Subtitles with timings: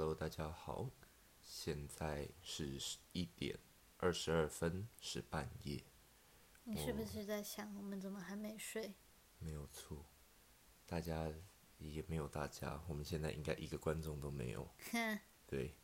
[0.00, 0.88] Hello，大家好，
[1.42, 2.78] 现在是
[3.10, 3.58] 一点
[3.96, 5.82] 二十二分，是半夜，
[6.62, 8.94] 你是不是在想我们怎么还没睡？
[9.40, 10.06] 没有错。
[10.86, 11.28] 大家
[11.78, 14.70] 也没有大家，我们现在应该一个观众都没有。
[14.92, 15.18] 哼，
[15.48, 15.74] 对，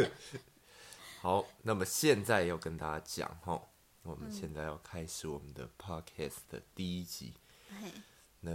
[1.20, 3.62] 好，那么现在要跟大家讲哈，
[4.04, 7.34] 我们现在要开始我们的 podcast 的第一集。
[7.78, 7.92] 嘿，
[8.40, 8.50] 那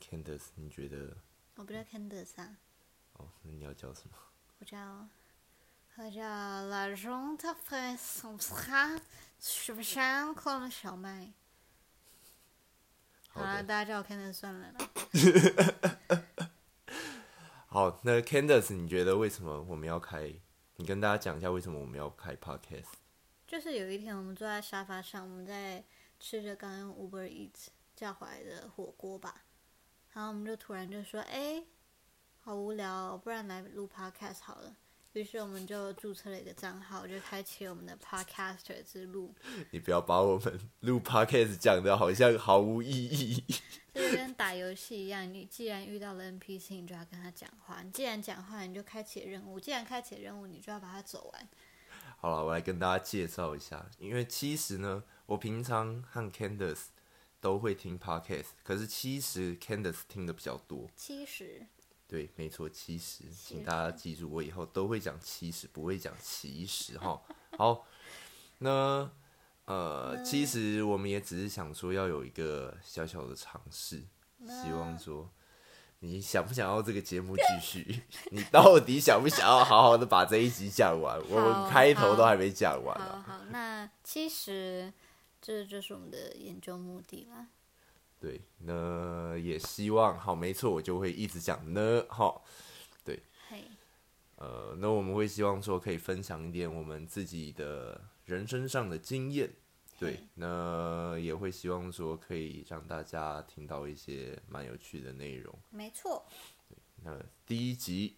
[0.00, 1.16] Candice，你觉得
[1.54, 2.58] 我不知道 Candice 啊，
[3.18, 3.28] 哦？
[3.42, 4.16] 那你要叫什么？
[4.58, 4.78] 我叫
[5.96, 6.90] 我叫 La o
[7.70, 8.28] n s
[9.38, 11.32] 是不是像克隆小麦？
[13.28, 14.90] 好了，大家叫我 Candice 算了啦。
[17.68, 20.32] 好，那 Candice，你觉得为什么我们要开？
[20.76, 22.92] 你跟大家讲一下为什么我们要开 podcast。
[23.46, 25.84] 就是有一天我们坐在沙发上，我们在
[26.18, 29.42] 吃着刚用 Uber Eats 叫回来的火锅吧，
[30.12, 31.62] 然后我们就突然就说：“哎、
[32.46, 34.72] 好无聊哦、不然来录 Podcast 好了。”
[35.14, 39.34] 于是我们就注册了一个账号，就开启我们的 Podcaster 之路。
[39.72, 43.42] 你不要把我们录 podcast 讲的好像毫无意义。
[43.92, 51.48] 这就跟打游戏一样，你既然遇到了 NPC，你就要跟他讲话；你既然讲话，你就开启了任务；既然开启任务，你就要把它走完。
[52.18, 56.84] 好了，我来跟大家介绍一下，因为其实呢，我平常和 Candice
[57.40, 60.88] 都会听 podcast，可是其实 Candice 听的比较多。
[60.94, 61.66] 七十，
[62.08, 67.20] 对，没错，七十，请大家记住，我以后都会讲七十，不会讲七十哈。
[67.58, 67.84] 好，
[68.58, 69.10] 那
[69.64, 74.04] 呃，其实我们也只是想说要有一个小小的尝试，
[74.46, 75.28] 希望说
[75.98, 78.02] 你想不想要这个节目继续？
[78.30, 81.20] 你到底想不想要好好的把这一集讲完？
[81.28, 84.92] 我们开头都还没讲完好那其实，
[85.42, 87.48] 这就是我们的研究目的啦。
[88.18, 92.40] 对，那也希望好，没错，我就会一直讲呢，哈。
[93.48, 93.62] 嘿，
[94.36, 99.50] 呃，那我们会希望说可以分享一点我们自己的人生上的经验，
[99.98, 105.56] 对，那也会希望说可以让大家听到一些蛮有趣的内容。
[105.70, 106.26] 没错，
[107.04, 108.16] 那第一集，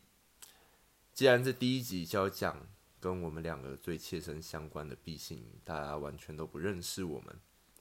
[1.12, 2.66] 既然这第一集就要讲
[2.98, 7.38] 跟我们两个最切身相关的，毕竟大家完全都不认识我们，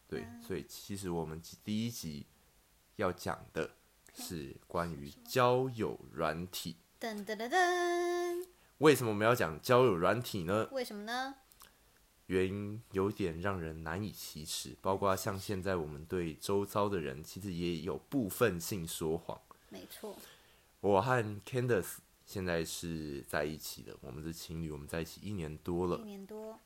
[0.08, 2.26] 对，所以其实我们第一集
[2.96, 3.70] 要讲的
[4.14, 6.78] 是关于交友软体。
[7.00, 8.48] 噔噔噔噔，
[8.80, 10.68] 为什么我们要讲交友软体呢？
[10.72, 11.36] 为什么呢？
[12.28, 19.40] 原因有点让人难以启齿，包括像现在我们对周遭的人，其实也有部分性说谎。
[19.70, 20.16] 没错，
[20.82, 26.60] 我和 Candice 现在是在一起的，我们是情侣，我们在一起一年多了一了，年多，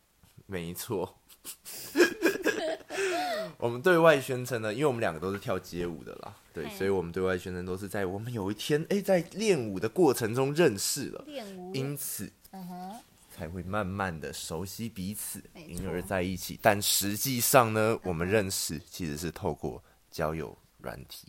[0.46, 1.20] 没错。
[3.58, 16.60] 我们对外宣称呢，因为我们两个都是跳街舞的啦，对，所以我们对外宣称都是在我们有一天，哎、在练舞的过程中认识了，练舞，因此嗯哼，才会慢慢的熟悉彼此，没因而在一起。
[16.62, 21.28] 但实际上呢，我们认识其实是透过交友软体。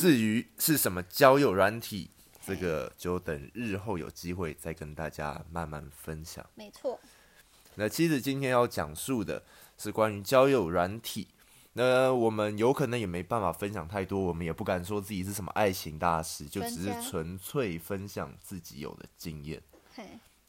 [0.00, 2.10] 至于是什么交友软体，
[2.44, 6.44] 这个就等日后有机会再跟大家慢慢分享。
[6.56, 6.98] 没错，
[7.76, 9.42] 那其实今天要讲述的
[9.76, 11.28] 是关于交友软体。
[11.76, 19.60] 那我们有可能也没办法分享太多，我们也不敢说自己是什么爱情大师，就只是纯粹分享自己有的经验。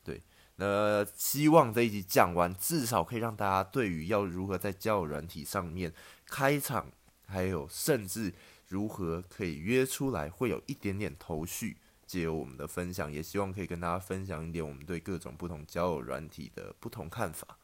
[0.04, 0.22] 对，
[0.58, 5.92] 那希望这一集讲完，至少可以让大家对于要如何在交友软体上面
[6.28, 6.92] 开场，
[7.26, 8.32] 还有甚至
[8.68, 11.78] 如何可以约出来，会有一点点头绪。
[12.06, 17.58] 借由我们的分享，也希望可以跟大家分享一点我们对各种不同交友软体的不同看法。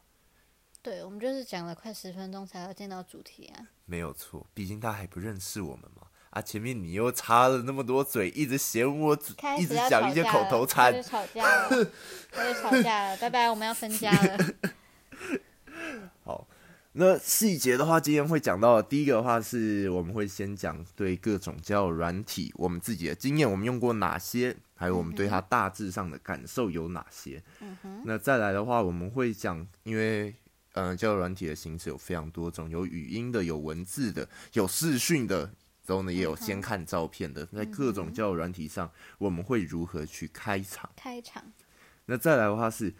[0.81, 3.67] 对，我们就是讲了快十分钟才要见到主题啊。
[3.85, 6.07] 没有错，毕竟他还不认识我们嘛。
[6.31, 9.13] 啊，前面你又插了那么多嘴，一直嫌我
[9.59, 11.69] 一直讲一些口头禅开，始吵架了，
[12.31, 14.37] 开始吵架了，拜拜，我们要分家了。
[16.93, 27.41] 好，那细节的话，今天会讲到的第一个的话是，我们会先讲对各种交友软体我们自己的经验，我们用过哪些，还有我们对它大致上的感受有哪些。
[27.61, 30.35] 嗯哼，那再来的话，我们会讲，因为
[30.73, 35.53] 嗯、呃交友软体的形式有非常多种，有语音的，有文字的，有视讯的。
[35.87, 40.89] 然后呢，也有先看照片的，在各种交友软体上，我们会如何去开场？
[40.95, 41.43] 开场，
[42.05, 42.93] 那再来的话是，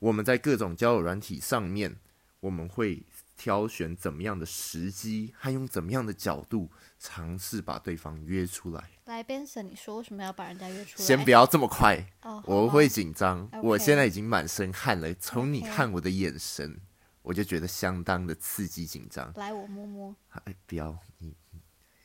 [0.00, 1.94] 我们在各种交友软体上面，
[2.40, 3.00] 我们会
[3.36, 8.90] 挑选怎么样的时机，还用怎么样的角度尝试把对方约出来。
[9.06, 11.04] 来，Benson，你说为什么要把人家约出来？
[11.04, 12.06] 先不要这么快，
[12.44, 13.48] 我会紧张。
[13.62, 16.80] 我现在已经满身汗了，从你看我的眼神，
[17.22, 19.32] 我就觉得相当的刺激紧张。
[19.36, 20.14] 来，我摸摸。
[20.44, 21.34] 哎，不要你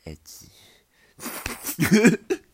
[0.04, 0.48] ，edgy。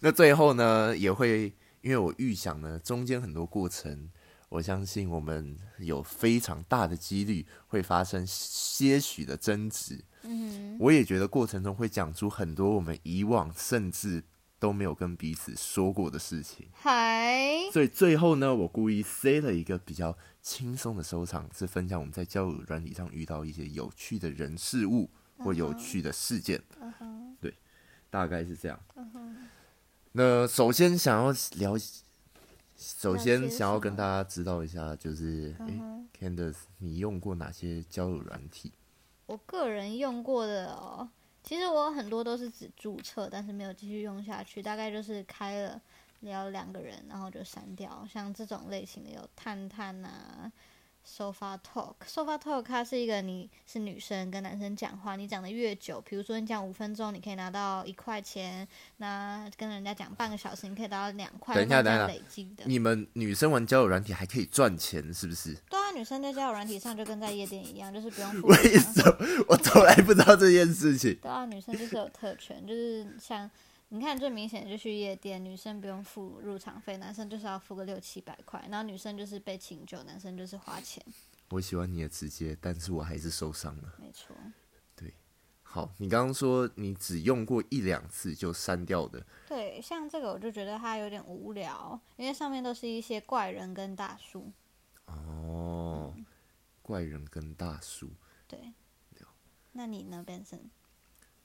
[0.00, 4.10] 那最后呢，也会因为我预想呢，中间很多过程，
[4.48, 10.04] 我相信我们有非常大的几率会发生些许的争执。
[10.22, 14.24] 嗯，我也觉得过程中会讲出很多我们以往甚至
[14.58, 16.68] 都没有跟彼此说过的事情。
[16.72, 26.60] 嗨所以最后呢，我故意塞了一个比较轻松的收场，是分享我们在交友软体上遇到一些有趣的人事物或有趣的事件。
[26.80, 27.36] 嗯哼，
[28.10, 28.80] 大概是这样。
[28.96, 29.36] 嗯哼，
[30.12, 31.76] 那首先想要聊，
[32.78, 38.72] 首先想要跟大家知道一下，就是诶嗯哼，Candace，你用过哪些交友软体？
[39.26, 41.08] 我个人用过的哦，
[41.42, 45.82] 其实我很多都是只注册，但是没有继续用下去，大概就是开了
[46.20, 48.06] 聊两个人，然后就删掉。
[48.08, 50.50] 像这种类型的有探探啊。
[51.06, 58.68] Sofa Talk，Sofa Talk 它是一个你是女生跟男生讲话，你讲的越久，比如说你讲五分钟，你可以拿到一块钱，
[58.98, 62.64] 那跟人家讲半个小时，你可以拿到两块，等一下等一累积的。
[62.66, 65.54] 你们女生玩交友软体还可以赚钱，是不是？
[65.70, 69.16] 对啊，女生在交友软体上就跟在夜店一样，就是不用付 为什么
[69.48, 71.18] 我从来不知道这件事情？
[71.22, 73.50] 对啊，女生就是有特权，就是像
[73.90, 81.02] 你看最明显的就去夜店，女生不用付入场费，男生就是要付个六七百块，然后女生就是被请酒，男生就是花钱，
[81.48, 83.94] 我喜欢你的直接，但是我还是受伤了。
[83.98, 84.36] 没错。
[84.94, 85.14] 对
[85.62, 94.52] 好，你刚刚说你只用过一两次就删掉的，对，像这个我就觉得它有点无聊，因为上面都是一些怪人跟大叔。
[95.06, 96.14] 哦，
[96.82, 98.10] 怪人跟大叔。
[98.46, 98.72] 对，
[99.72, 100.60] 那你呢，Benson？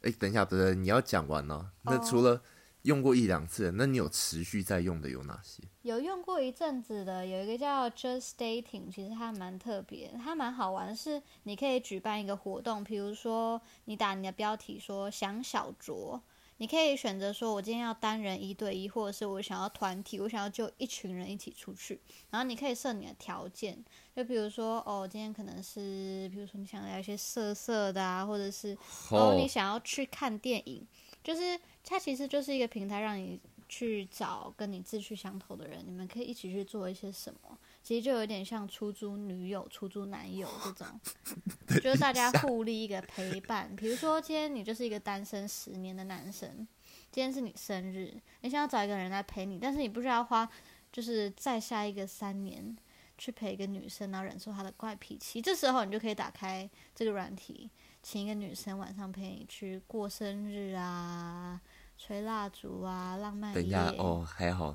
[0.03, 2.41] 哎、等一下，不是你要讲完哦、那哦除了
[2.83, 5.63] 用过一两次的，那你有持续在用的有哪些？
[5.83, 16.19] 有用过一阵子的，有一个叫 Just Dating，其实它蛮特别，它蛮好玩的是，你可以举办一个活动，比如说你打你的标题说想小酌，
[16.63, 21.99] 你可以选择说我今天要单人一对一，或者是我想要团体，我想要就一群人一起出去，
[22.29, 23.83] 然后你可以设你的条件，
[24.15, 28.77] 就比如说哦，今天可能是，比如说你想要一些色色的啊，或者是
[29.11, 30.87] 哦，你想要去看电影，
[31.21, 33.37] 就是它其实就是一个平台，让你
[33.67, 37.57] 去找跟你志趣相投的人，你们可以一起去做一些什么。
[37.83, 40.87] 其实就有点像出租女友、出租男友这种，
[41.83, 43.75] 就是大家互利一个陪伴。
[43.75, 46.65] 比如说，今天你就是一个单身十年的男生，
[47.11, 50.49] 今天是你生日，你想要找一个人来陪你，但是你不需要花，
[50.93, 52.75] 就是再下一个三年
[53.17, 55.41] 去陪一个女生，然后忍受她的怪脾气。
[55.41, 57.69] 这时候你就可以打开这个软体，
[58.01, 61.59] 请一个女生晚上陪你去过生日啊，
[61.97, 63.55] 吹蜡烛啊，浪漫夜。
[63.55, 64.73] 等一下哦，还好，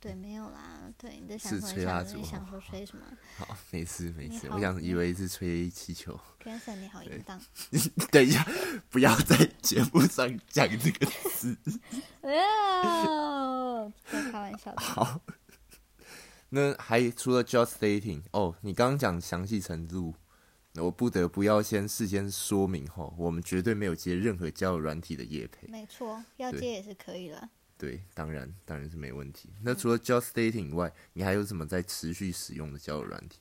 [0.00, 0.92] 对，没有啦。
[0.96, 3.04] 对，你在想是说你吹蜡烛想你想好说吹什么
[3.36, 6.18] 好，没事没事，我想以为是吹气球。
[6.42, 7.40] ？Cancer，你好 淫荡。
[8.10, 8.46] 等一下，
[8.88, 11.56] 不要在节目上讲这个词。
[12.22, 14.80] 哦，在开玩笑的。
[14.80, 15.20] 好，
[16.50, 20.14] 那还除了 Just Dating 哦，你刚刚讲详细程度，
[20.76, 25.66] 我不得不要先事先说明哈，我们绝对没有接任何交友软体的业配。
[25.66, 27.48] 没错，要接也是可以的。
[27.78, 29.48] 对，当然当然是没问题。
[29.62, 33.38] 那除了 Just Dating 以外，你还有什么在持续使用的交友软体？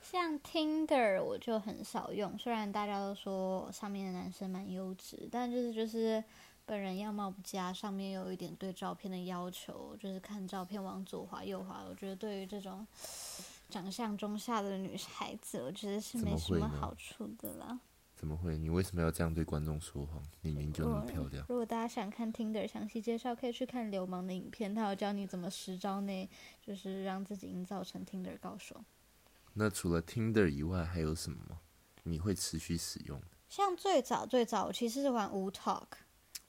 [0.00, 6.22] 像 Tinder 我就很少用，虽然大家都说上面的男生蛮优质，但就是就是
[6.64, 11.84] 本人样貌不佳，上面有一点对照片的要求，就是看照片往左滑右滑。
[11.88, 12.86] 我觉得对于这种
[13.68, 17.80] 长相中下的女孩子，我觉得是没什么好处的啦。
[18.22, 18.56] 怎么会？
[18.56, 20.22] 你为什么要这样对观众说谎？
[20.42, 21.44] 明明就那么漂亮。
[21.48, 26.30] 如果大家想看 Tinder 详细介绍，可以去看流氓的影片，他有教你怎么十招内
[26.64, 28.80] 就是让自己营造成 Tinder 高手。
[29.54, 31.58] 那除了 Tinder 以外，还有什么吗？
[32.04, 33.26] 你会持续使用的？
[33.48, 35.88] 像最早最早，我其实是玩无 Talk，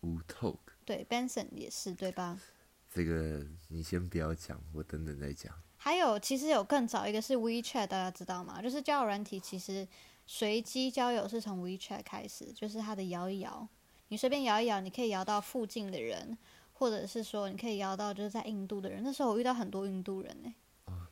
[0.02, 2.40] 无 Talk 对 Benson 也是对吧？
[2.88, 5.52] 这个你先不要讲，我等等再讲。
[5.78, 8.62] 还有，其实有更早一个是 WeChat，大家知道吗？
[8.62, 9.88] 就是交友软体，其实
[10.26, 13.68] 随机交友是从 WeChat 开始，就是它的摇一摇，
[14.08, 16.38] 你随便摇一摇，你可以摇到附近的人，
[16.72, 19.04] 或者是说你可以摇到就是在印度的人。
[19.04, 20.54] 那时候我遇到很多印度人呢、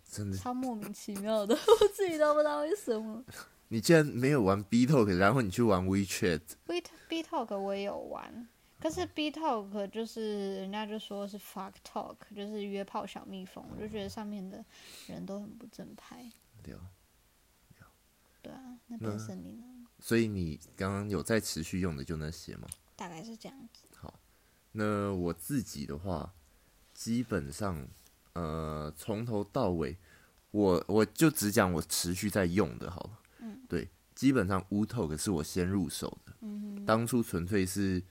[0.09, 3.23] 真的，超莫名其妙的， 我自己都不知道为什么。
[3.69, 8.47] 你竟然没有玩 B Talk，然后你去玩 WeChat，B B Talk 我也有玩，
[8.79, 14.63] 可是 B Talk 就是人家就说是 fuck talk，就是约炮小蜜蜂，我就觉得上面的
[15.07, 16.29] 人都很不正派。
[16.65, 16.79] 了。
[18.41, 19.63] 对啊，那那本身你呢？
[19.99, 22.67] 所以你刚刚有在持续用的就那些吗？
[22.95, 23.87] 大概是这样子。
[23.95, 24.19] 好
[24.71, 26.33] 那我自己的话，
[26.93, 27.87] 基本上，
[28.33, 29.97] 呃，从头到尾，
[30.51, 33.19] 我我就只讲我持续在用的好了。
[33.39, 38.01] 嗯，对，基本上 w Talk 是我先入手的，嗯，当初纯粹是，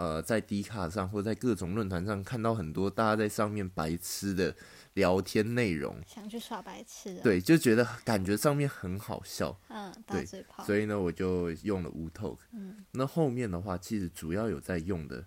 [0.00, 4.56] 呃在 D 卡上或在各种论坛上看到很多大家在上面白痴的
[4.94, 12.38] 聊天内容，想去耍白痴的，，对，就觉得感觉上面很好笑，嗯，大对所以呢，我就用了无 Talk。
[12.52, 15.26] 嗯那后面的话，其实主要有在用的，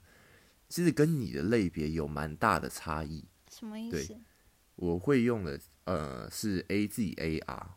[0.67, 3.23] 其实跟你的类别有蛮大的差异。
[3.51, 4.17] 什么意对思？
[4.75, 7.67] 我会用的呃是 AZAR，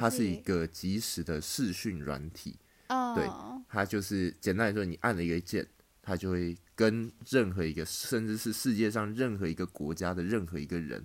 [0.00, 2.58] 它是一个即时的视讯软体，
[2.88, 5.66] 对哦，它就是简单来说，你按了一个键，
[6.06, 11.04] 它就会跟任何一个，甚至是世界上任何一个国家的任何一个人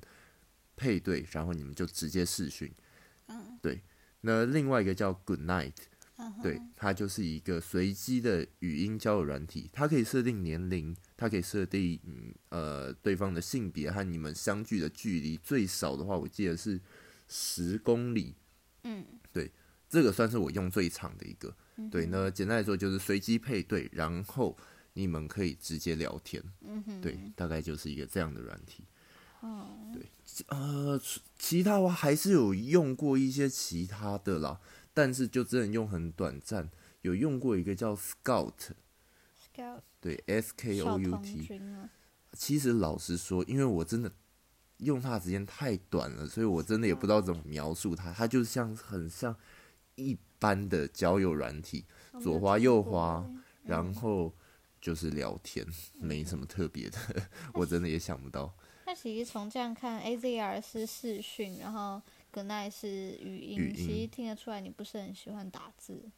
[0.76, 2.72] 配对，然后你们就直接视讯。
[3.26, 3.82] 嗯，对。
[4.22, 5.74] 那另外一个叫 Good Night，
[6.18, 16.80] 嗯对，它就是一个随机的语音交友软体，它可以设定年龄，它可以设定嗯呃对方的性别和你们相距的距离，最少的话我记得是
[17.28, 18.36] 十公里，
[18.84, 19.04] 嗯，
[19.34, 19.52] 对
[19.90, 21.56] 这个算是我用最长的一个。
[21.90, 24.56] 对，那简单来说就是随机配对，然后
[24.94, 28.84] 你们可以直接聊天，嗯哼，对，大概就是一个这样的软体。
[29.40, 29.78] 哦，
[30.48, 34.60] 呃，其其他我还是有用过一些其他的啦，
[34.94, 36.70] 但是就真的用很短暂。
[37.02, 41.42] 有用过一个叫 Scout，Scout 对，S K 少 O U 童 T。
[41.42, 41.90] 军啊，
[42.34, 44.12] 其实老实说，因为我真的
[44.78, 48.14] 用它的时间太短了，所以我真的也不知道怎么描述它。
[48.14, 49.36] 它就像很像
[49.96, 51.86] 一般的交友软体，
[52.22, 53.28] 左滑右滑，
[53.64, 54.32] 然后
[54.82, 55.66] 就是聊天，
[56.00, 56.98] 没什么特别的。
[57.54, 58.54] 我真的也想不到。
[58.86, 62.90] 那其实从这样看，AZR 是视讯，然后 Good Night 是
[63.22, 66.10] 语音，语音其实听得出来你不是很喜欢打字。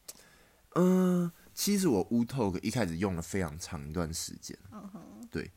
[0.76, 4.58] 嗯、其实我 U Talk 一开始用了非常长一段时间。
[4.72, 5.52] 嗯哼，对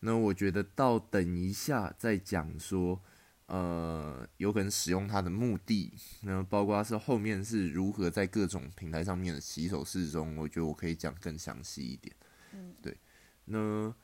[0.00, 2.98] 那我觉得到等一下再讲说，
[3.46, 5.92] 呃，有可能使用它的目的，
[6.22, 12.16] 那包括是后面是如何在各种平台上面的洗手式中，我觉得我可以讲更详细一点。
[12.52, 12.96] 嗯，对。
[13.44, 13.94] 那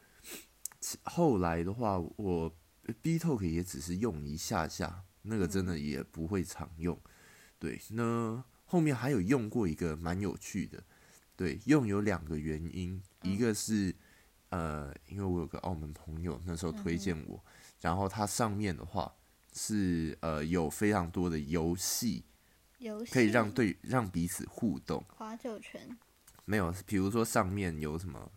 [1.04, 2.54] 后来的话，我
[3.02, 7.00] B Talk 也只是用一下下，那个真的也不会常用。
[7.58, 10.82] 对，那后面还有用过一个蛮有趣的，
[11.36, 13.94] 对，用有两个原因，一个是。
[14.50, 17.44] 呃，因为我有个澳门朋友那时候推荐我，
[17.82, 19.14] 然后它上面的话
[19.52, 22.24] 是呃有非常多的游戏
[22.78, 25.86] 游戏可以让对让彼此互动，划酒拳，
[26.46, 28.32] 没有，比如说上面有什么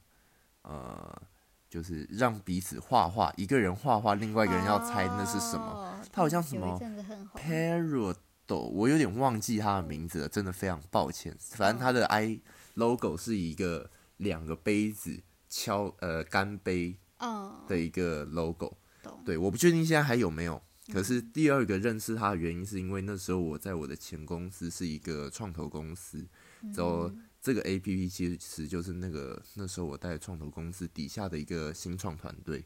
[0.64, 1.22] 呃，
[1.70, 5.66] 就是让彼此画画，一个人画画，另外一个人要猜那是什么。
[5.66, 11.34] 哦它好像什么一阵子很红 Parrot，我有点忘记他的名字了，真的非常抱歉。
[11.40, 12.42] 反正他的 i
[12.74, 18.78] logo 是一个两个杯子敲呃干杯嗯，的一个 logo。
[19.02, 20.62] 懂，对，我不确定现在还有没有。
[20.92, 26.28] 可是第二个认识他的原因，是因为那时候我在我的前公司是一个创投公司，
[26.74, 27.10] 之后
[27.41, 32.65] 这个 A P P 其实就是那个那时候我带创投公司底下的一个新创团队，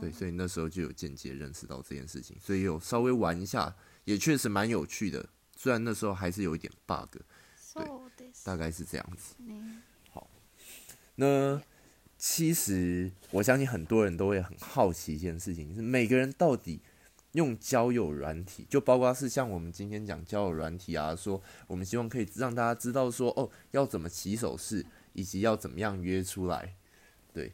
[0.00, 5.28] 对，所以那时候就有间接认识到这件事情，所以有稍微玩一下，也确实蛮有趣的。
[5.56, 7.18] 虽然那时候还是有一点 bug，
[7.60, 9.34] そうです大概是这样子。
[9.38, 9.82] ね
[11.20, 11.60] 那
[12.16, 16.80] 其实我相信很多人都会很好奇一件事情，是每个人到底
[17.33, 26.75] 用交友软体，就包括是像我们今天讲交友软体啊，说我们希望可以让大家知道说哦要怎么起手势，以及要怎么样约出来，
[27.33, 27.51] 对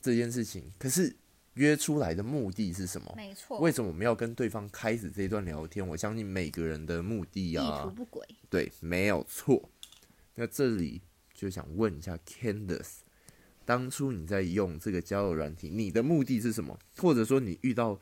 [0.00, 0.72] 这件事情。
[0.78, 1.14] 可是
[1.54, 3.12] 约出来的目的是什么？
[3.16, 5.86] 没错，为什么我们要跟对方开始这段聊天？
[5.86, 9.68] 我相信每个人的目的意啊，图不轨，对，没有错。
[10.34, 11.02] 那这里
[11.34, 13.00] 就想问一下 Candice，
[13.64, 16.78] 当初你在用这个交友软体，你的目的是什么？
[16.96, 18.00] 或者说你遇到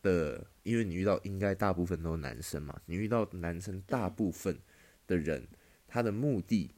[0.00, 4.58] 的，因为你遇到应该大部分都是男生嘛，你遇到男生大部分
[5.06, 5.46] 的人，
[5.86, 6.70] 他的目的，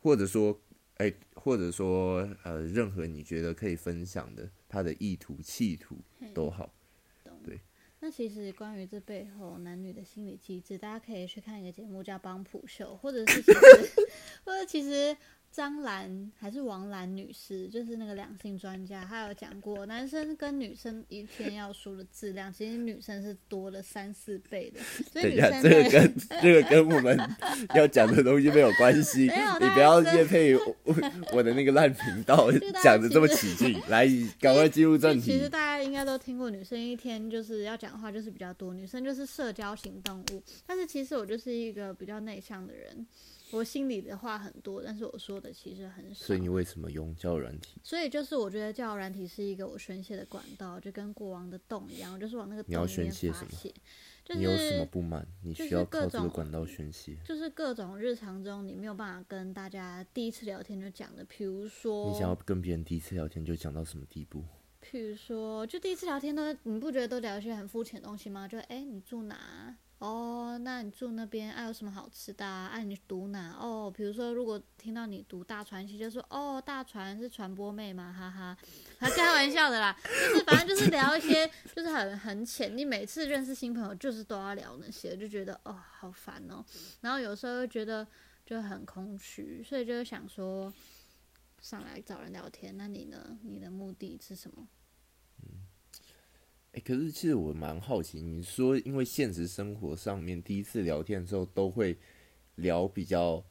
[0.00, 0.60] 或者说，
[0.96, 5.96] 哎、或者说呃，任何你觉得可以分享的，他的意图、企图
[6.34, 6.74] 都好。
[7.44, 7.60] 对。
[8.00, 13.58] 那其实关于这背后男女的心理机制，大家可以去看一个节目叫《帮普秀》，或者是其实，
[14.44, 15.16] 或者其实
[15.50, 27.18] 张兰还是王兰女士，就是那个两性专家，她有讲过，男生跟女生一天要输的质量，其实女生是多了三四倍的， 所以女等一下，生这个跟 这个跟我们
[27.74, 29.22] 要讲的东西没有关系，
[29.60, 30.76] 你不要大家夜配我
[31.32, 32.50] 我的那个烂频道
[32.82, 34.06] 讲的这么起劲，来，
[34.40, 35.32] 赶快进入正题。
[35.32, 40.42] 其实大家应该都听过，女生一天就是要讲话就是比较多，女生就是社交型动物。
[40.66, 43.06] 但是其实我就是一个比较内向的人，
[43.50, 46.26] 我心里的话很多，但是我说的其实很少。
[46.26, 47.80] 所以你为什么用交友软体？
[47.82, 53.74] 所以就是我觉得交友软体是一个我宣泄的管道，就跟国王的洞一样，我就是往那个洞里面宣泄什么发泄。
[54.24, 55.26] 就你有什么不满？
[55.42, 57.16] 你需要靠这个管道宣泄。
[57.24, 64.44] 就是各种日常中你没有办法跟大家第一次聊天就讲的，比如说，你想要跟别人第一次聊天就讲到什么地步？
[64.82, 68.46] 譬如说，就第一次聊天都，你不觉得都聊一些很肤浅的东西吗？
[68.46, 69.76] 就哎、诶你住哪？
[69.98, 72.68] 哦，那你住那边，啊，有什么好吃的啊？
[72.72, 73.56] 啊，你读哪？
[73.58, 78.56] 哦，比如说，如果听到你读大传系，就说哦，大传是传播妹嘛，哈哈，
[79.00, 82.76] 还开玩笑的啦，就是反正就是聊一些，就是很很浅。
[82.76, 86.64] 你每次认识新朋友，就是都要聊那些，就觉得哦，好烦哦。
[87.00, 88.06] 然后有时候又觉得
[88.46, 90.72] 就很空虚，所以就想说
[91.60, 92.76] 上来找人聊天。
[92.76, 93.36] 那你呢？
[93.42, 94.68] 你的目的是什么？
[96.78, 101.98] 哎、可是其实我蛮好奇，你说因为现实生活上面第一次聊天的时候都会
[102.54, 103.44] 聊比较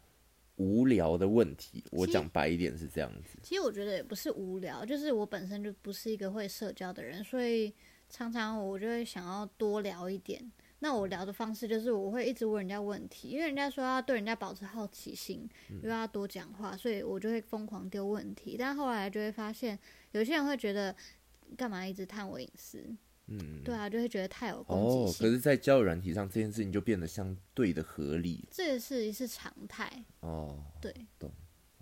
[0.55, 3.38] 无聊的问题，我讲白一点是这样子。
[3.43, 7.74] 其实我觉得也不是无聊，就是我本身就不是一个会社交的人，所以
[8.10, 10.50] 常常我就会想要多聊一点。
[10.79, 15.46] 那我聊的方式就是我会一直问人家问题，因为人家说要对人家保持好奇心，
[15.84, 18.55] 又要多讲话，所以我就会疯狂丢问题。
[18.57, 19.77] 但后来就会发现，
[20.13, 20.96] 有些人会觉得
[21.57, 22.96] 干嘛一直探我隐私？
[23.27, 25.27] 嗯，对啊，就会觉得太有攻哦击，性。
[25.27, 30.63] 可是，在交友软体上这件事情就变得相对的合理这个是是常态，哦。
[30.81, 31.31] 对，懂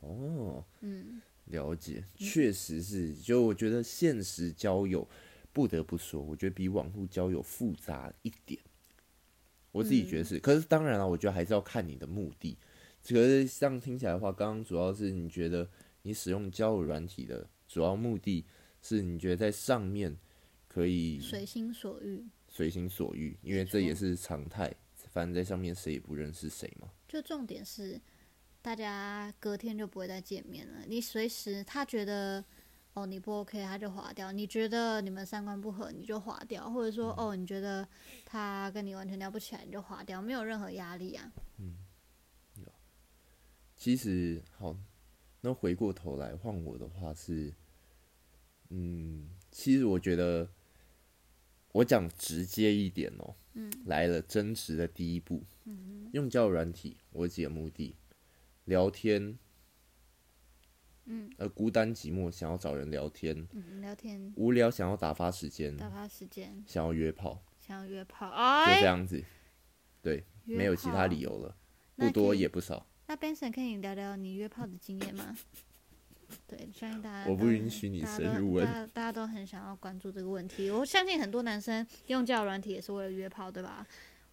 [0.01, 3.13] 哦，嗯，了解，确实是。
[3.15, 5.07] 就我觉得现实交友，
[5.53, 8.59] 不得不说，我觉得比网络交友复杂一点。
[9.71, 12.57] 我自己觉得是，可是当然了，我觉得还是要看你的目的。
[13.07, 15.69] 可是这样听起来的话，刚刚主要是你觉得
[16.01, 18.45] 你使用交友软体的主要目的
[18.81, 20.17] 是你觉得在上面
[20.75, 22.21] 可以随心所欲。
[22.49, 24.75] 随心所欲，因为这也是常态。
[25.09, 26.89] 反正在上面谁也不认识谁嘛。
[27.07, 27.97] 就重点是，
[28.61, 30.79] 大家隔天就不会再见面了。
[30.85, 32.43] 你随时他觉得
[32.91, 37.87] 哦你不 OK，他就划掉；你觉得你们三观不合，你就划掉；或者说哦你觉得
[38.25, 41.31] 他跟你完全聊不起来，你就划掉，没有任何压力啊。
[41.59, 41.77] 嗯
[43.77, 44.75] 其实好，
[45.39, 47.53] 那回过头来换我的话是，
[48.69, 50.49] 嗯，其实我觉得
[51.75, 57.97] 我讲直接一点哦、嗯来了争执的第一步，嗯用交友软体，我有几个目的：
[58.63, 59.37] 聊天，
[61.03, 69.21] 嗯呃，孤单寂寞想要找人聊天，嗯，聊天无聊想要打发时间，打发时间，想要约炮，想要约炮，就哎，这样子，
[70.01, 71.19] 对，没有其他理。
[71.19, 71.57] 由了，
[71.97, 72.87] 不多也不少。
[73.07, 75.35] 那 Benson 可以聊聊你约炮的经验吗？
[76.47, 80.69] 对，相信大家我不允许你深入问大家大家都很想要关注这个问题。
[80.69, 83.85] 我相信很多男生用交友软体也是为了约炮，对吧？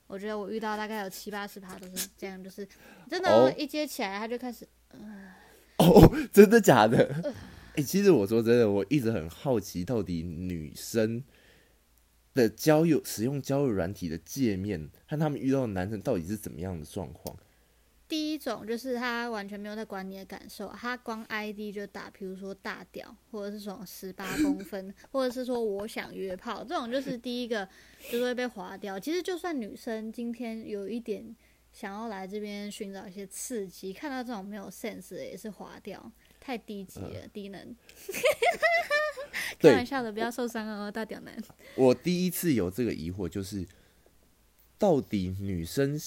[0.06, 2.68] 我觉得我遇到大概有七八十趴都是这样，就是
[3.08, 4.68] 真的一接起来他就开始，
[5.78, 7.34] 哦， 真的假的？
[7.76, 11.24] 哎、其实我说真的，我一直很好奇，到底女生
[12.34, 17.34] 的交友使用交友软体的界面和他们遇到的男生到底是怎么样的状况？
[18.12, 27.66] 第一种就是他完全没有在管你的感受，他光 ID 就打，比如说大屌，或者是什么十八公 分，或者是说我想约炮，这种就是第一个
[28.10, 29.00] 就是会被划掉。
[29.00, 31.34] 其实就算女生今天有一点
[31.72, 37.74] 想要来这边寻找一些刺激，看到这种没有 sense 的也是划掉，太低级了，低能。
[39.58, 41.34] 开玩笑的，不要受伤哦，大屌男。
[41.76, 43.66] 我第一次有这个疑惑，就是
[44.76, 45.98] 到底女生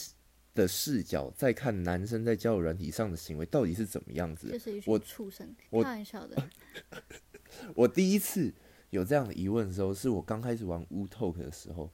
[0.55, 6.49] 的视角在看男生在交友软体上的行为到底是怎么样子就是一我群畜生，开玩笑的。
[7.75, 8.51] 我第一次
[8.89, 11.91] 有这样的疑问的时候，是我刚开始玩 Wu Talk 的时候。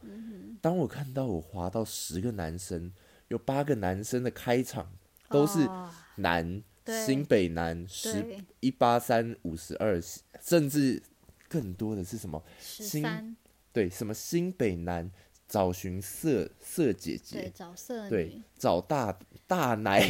[0.62, 2.94] 当我看到我滑到十个男生，
[3.28, 4.94] 有八个男生的开场
[5.30, 8.24] 都是哦男，对新北男十
[8.60, 10.00] 一八三五十二，
[10.40, 11.02] 甚至
[11.50, 12.44] 更多的是什么？
[12.60, 13.36] 十新三，
[13.74, 15.10] 对，什么新北男
[15.52, 20.02] 找寻色色姐对，姐，找色对，，找大大奶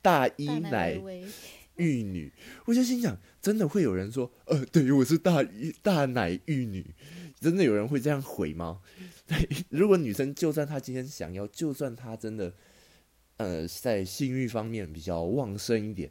[0.00, 0.98] 大一奶。
[1.76, 2.30] 玉女，
[2.66, 6.84] 我就心想，真的会有人说，呃，对我是大玉大奶玉女，
[7.40, 8.80] 真的有人会这样回吗？
[9.26, 12.52] 对， 如果女生就算她今天想要，就算她真的，
[13.38, 16.10] 呃，在性欲方面比较旺盛一点，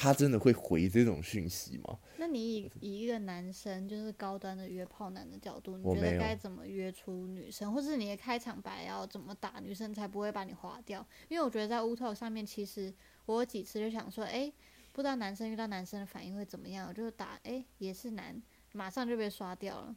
[0.00, 1.98] 她真的会回这种讯息吗？
[2.18, 11.04] 那你以以一个男生就是高端的约炮男的角度，你觉得该怎么约出女生，或是你的开场白要怎么打，女生才不会把你划掉？
[11.28, 12.94] 因为我觉得在 t o 上面，其实
[13.26, 14.52] 我有几次就想说，哎、
[14.92, 18.40] 不知道男生遇到男生的反应会怎么样，我就打，哎、也是男，
[18.72, 19.96] 马上就被刷掉了。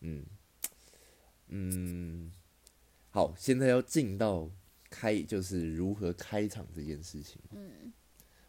[0.00, 0.22] 嗯，
[1.48, 2.30] 嗯，
[3.08, 4.50] 好，现在要进到
[4.90, 7.40] 开就是如何开场这件事情。
[7.52, 7.90] 嗯，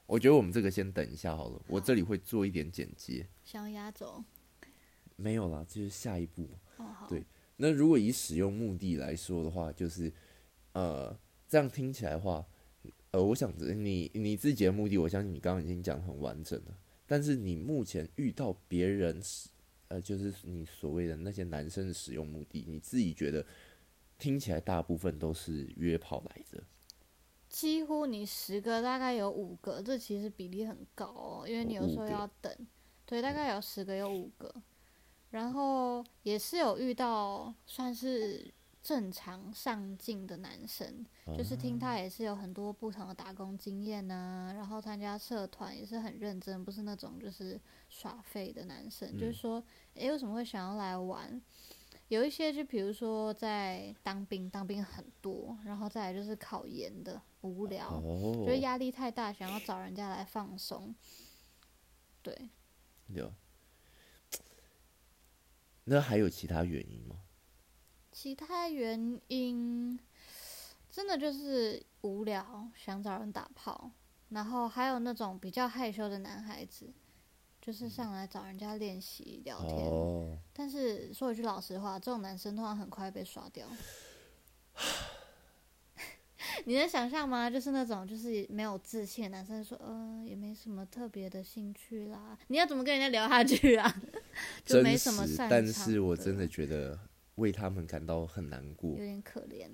[0.08, 3.28] 我觉得我们这个先等一下好了，我这里会做一点剪接。
[3.44, 4.24] 想压轴？
[5.16, 6.48] 没有啦，就是下一步。
[6.78, 7.08] 哦，好。
[7.08, 7.26] 对，
[7.58, 10.12] 那如果以使用目的来说的话，就是
[10.74, 12.46] 呃，这样听起来的话，
[13.12, 16.78] 呃，我想着你你自己的目的，我相信你刚刚已经讲很完整了。
[17.08, 19.50] 但是你目前遇到别人使，
[19.88, 23.46] 呃，就是你所谓的那些男生的使用目的，你自己觉得
[24.20, 26.64] 听起来大部分都是约炮来着？
[27.56, 32.54] 几乎你十个大概有五个，这其实比例很高哦，因为你有时候要等。
[33.06, 34.54] 对，大概有十个有五个，
[35.30, 38.54] 然后也是有遇到算是。
[38.86, 41.04] 正常上进的男生，
[41.36, 49.12] 就是听他也是有很多不同的打工经验呐，然后参加社团也是很认真，不是那种就是耍废的男生。
[49.18, 49.64] 就是说，
[49.96, 51.42] 诶，为什么会想要来玩？
[52.10, 58.00] 有一些就比如说在当兵，当兵很多，然后再来就是考研的无聊，
[58.44, 60.94] 觉得压力太大，想要找人家来放松。
[62.22, 62.50] 对，
[63.08, 63.34] 有。
[65.86, 67.22] 那还有其他原因吗？
[68.12, 70.00] 其他原因，
[70.90, 73.92] 真的就是无聊，想找人打炮，
[74.30, 76.94] 然后还有那种比较害羞的男孩子，
[77.66, 80.40] 就是上来找人家练习聊天。
[80.54, 83.68] 但是说一句老实话，这种男生通常很快被刷掉。
[86.66, 87.50] 你能想象吗？
[87.50, 92.38] 就是那种就是没有自信的男生说，呃，也没什么特别的兴趣啦。
[92.50, 94.02] 你要怎么跟人家聊下去啊？
[94.64, 95.50] 就没什么擅长。
[95.50, 97.00] 但是我真的觉得。
[97.36, 99.70] 为他们感到很难过，有点可怜，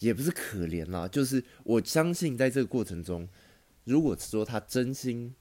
[0.00, 3.26] 也不是可怜啦，就是我相信在这个过程中，
[3.84, 5.34] 如果说他真心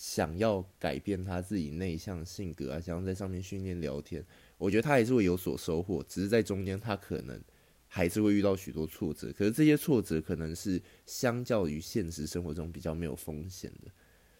[0.00, 4.24] 想要改变他自己内向性格啊，想要在上面训练聊天，
[4.56, 7.38] 我觉得他还是会有所收获，只是在中间他可能
[7.86, 13.90] 还是会遇到许多挫折，可是这些挫折可能是相较于现实生活中比较没有风险的，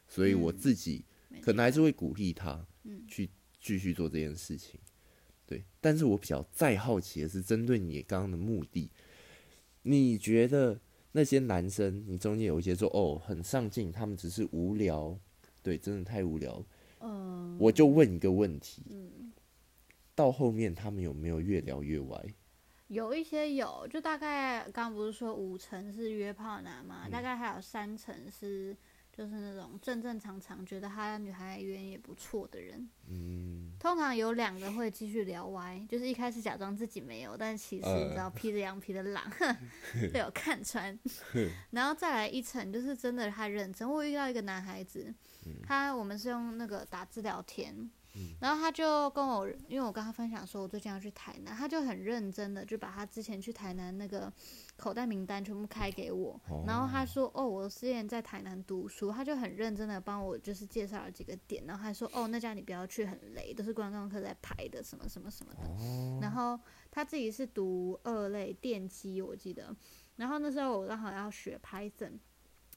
[0.08, 1.04] 所以我自己
[1.42, 2.66] 可能还是会鼓励他，
[3.06, 3.28] 去
[3.60, 4.80] 继续做这件事情。
[5.44, 8.88] 对，但是我比较再好奇的是，针对你刚刚的目的，
[9.82, 10.80] 你觉得
[11.12, 15.20] 那些男生，你中间有一些说哦很上进，他们只是无聊，
[15.62, 16.64] 对，真的太无聊。
[17.00, 19.32] 嗯，我就问一个问题，嗯，
[20.14, 22.34] 到后面他们有没有越聊越歪？
[22.88, 28.76] 有一些有，就大概刚不是说五成是约炮男嘛，大概还有三成是。
[29.12, 39.22] 就是那种正正常常觉得他女孩缘也不错的人，嗯，通常有两个会继续聊歪，就是一开始假装自己没有，但其实你知道披着羊皮的狼
[40.12, 40.98] 被我看穿，
[41.70, 43.88] 然后再来一层就是真的他认真。
[43.90, 45.12] 我遇到一个男孩子，
[45.62, 47.90] 他我们是用那个打字聊天。
[48.40, 54.32] 然后他就跟我，因为我跟他分享说，我最近要去台南，他就很认真的就把他之前去台南那个
[54.76, 56.40] 口袋名单全部开给我。
[56.66, 61.64] 然后他说：“哦，我之前在台南读书。”他就很认真的帮我就是介绍了几个点。
[61.66, 65.60] 然后还说：“哦，那家你不要去，很雷，都是观光客在排的，什么什么什么的。”
[66.20, 66.58] 然后
[66.90, 69.74] 他自己是读二类电机，我记得。
[70.16, 72.18] 然后那时候我刚好要学 Python，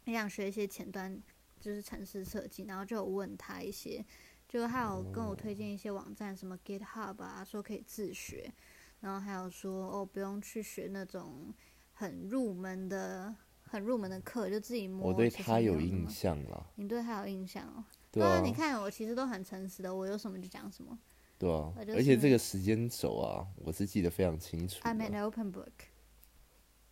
[0.05, 1.21] 也想学一些前端，
[1.59, 2.65] 就是城市设计。
[2.65, 4.05] 然后就问他一些。
[4.53, 8.53] 就还有跟我推荐一些网站，什么 GitHub 啊，说可以自学，
[8.99, 11.51] 然后还有说哦，不用去学那种
[11.91, 15.07] 很入门的、很入门的课，就自己摸。
[15.07, 16.69] 我对他有印象了。
[16.75, 17.83] 你对他有印象哦？
[18.11, 20.95] 对啊，你看我其实都很诚实的，我有什么就讲什么。
[21.39, 24.79] 对啊，而且这个时间轴啊，我是记得非常清楚。
[24.83, 25.71] I'm an open book.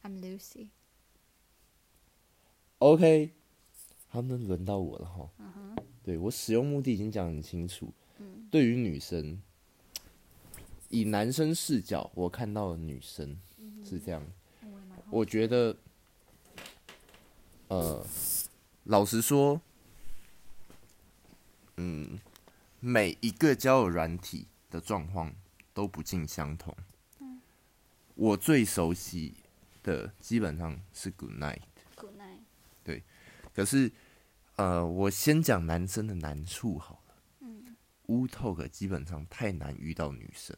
[0.02, 0.70] I'm Lucy.
[2.80, 3.36] OK，
[4.14, 5.30] 好，那轮到我了哈。
[6.04, 7.94] 对我使用目的已经讲很清楚。
[8.20, 9.42] 嗯，对于女生，
[10.90, 13.40] 以男生视角，我看到的女生
[13.86, 14.22] 是这样。
[15.10, 15.78] 我觉得，
[17.70, 18.06] 呃，
[18.84, 19.62] 老实说，
[21.78, 22.20] 嗯，
[22.82, 25.34] 每一个交友软体的状况
[25.74, 26.76] 都不尽相同。
[28.16, 29.36] 我最熟悉
[29.82, 31.62] 的基本上是 Good Night。
[31.96, 32.40] Good Night。
[32.84, 33.04] 对，
[33.54, 33.90] 可是。
[34.62, 37.16] 呃，我先讲男生的难处好了。
[37.40, 37.76] 嗯。
[38.04, 40.56] 乌 talk 基本上太难遇到女生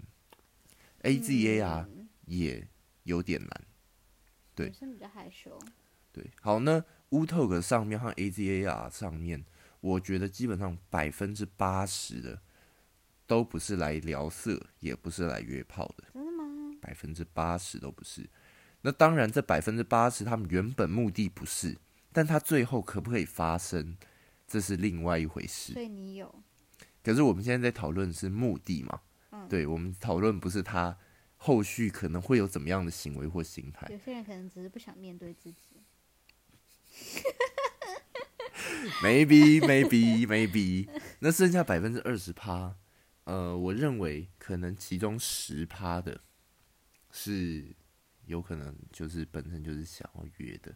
[1.04, 1.88] ，A Z A R
[2.26, 2.68] 也
[3.04, 3.66] 有点难。
[4.54, 4.68] 对。
[4.68, 5.58] 女生比较害羞。
[6.12, 9.46] 对，好，那乌 talk 上面和 A Z A R 上面，
[9.80, 12.42] 我觉得基本上百分之八十的
[13.26, 16.04] 都不是来聊色，也不是来约炮的。
[16.14, 16.78] 真的吗？
[16.82, 18.30] 百分之八十都不是。
[18.82, 21.78] 那当然，这百分之八十他们原本目的不是。
[22.14, 23.98] 但他最后可不可以发生，
[24.48, 25.74] 这是另外一回事。
[25.74, 26.44] 所以你有，
[27.04, 29.02] 可是我们现在在讨论是目的嘛？
[29.32, 30.98] 嗯，对，我们讨论不是他
[31.38, 33.88] 后续可能会有怎么样的行为或心态。
[33.90, 35.82] 有些人可能只是不想面对自己。
[39.02, 40.88] maybe maybe maybe，
[41.20, 42.76] 那剩下百分之二十趴，
[43.24, 46.22] 呃，我认为可能其中十趴的
[47.12, 47.76] 是
[48.26, 50.76] 有可能就是本身就是想要约的，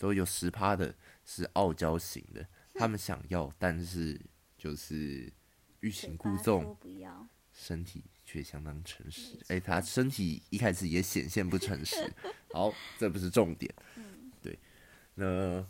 [0.00, 0.94] 之后有十趴的
[1.26, 4.18] 是傲娇型的，他们想要，但是
[4.56, 5.30] 就是
[5.80, 6.74] 欲擒故纵
[7.52, 9.38] 身体却相当诚实。
[9.48, 11.96] 哎、他身体一开始也显现不诚实。
[12.54, 13.70] 好，这不是重点。
[14.40, 14.58] 对，
[15.16, 15.62] 那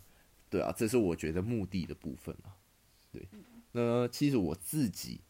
[0.49, 2.55] 对啊，这是我觉得目的的部分啊。
[3.11, 3.27] 对，
[3.73, 5.21] 那其实我自己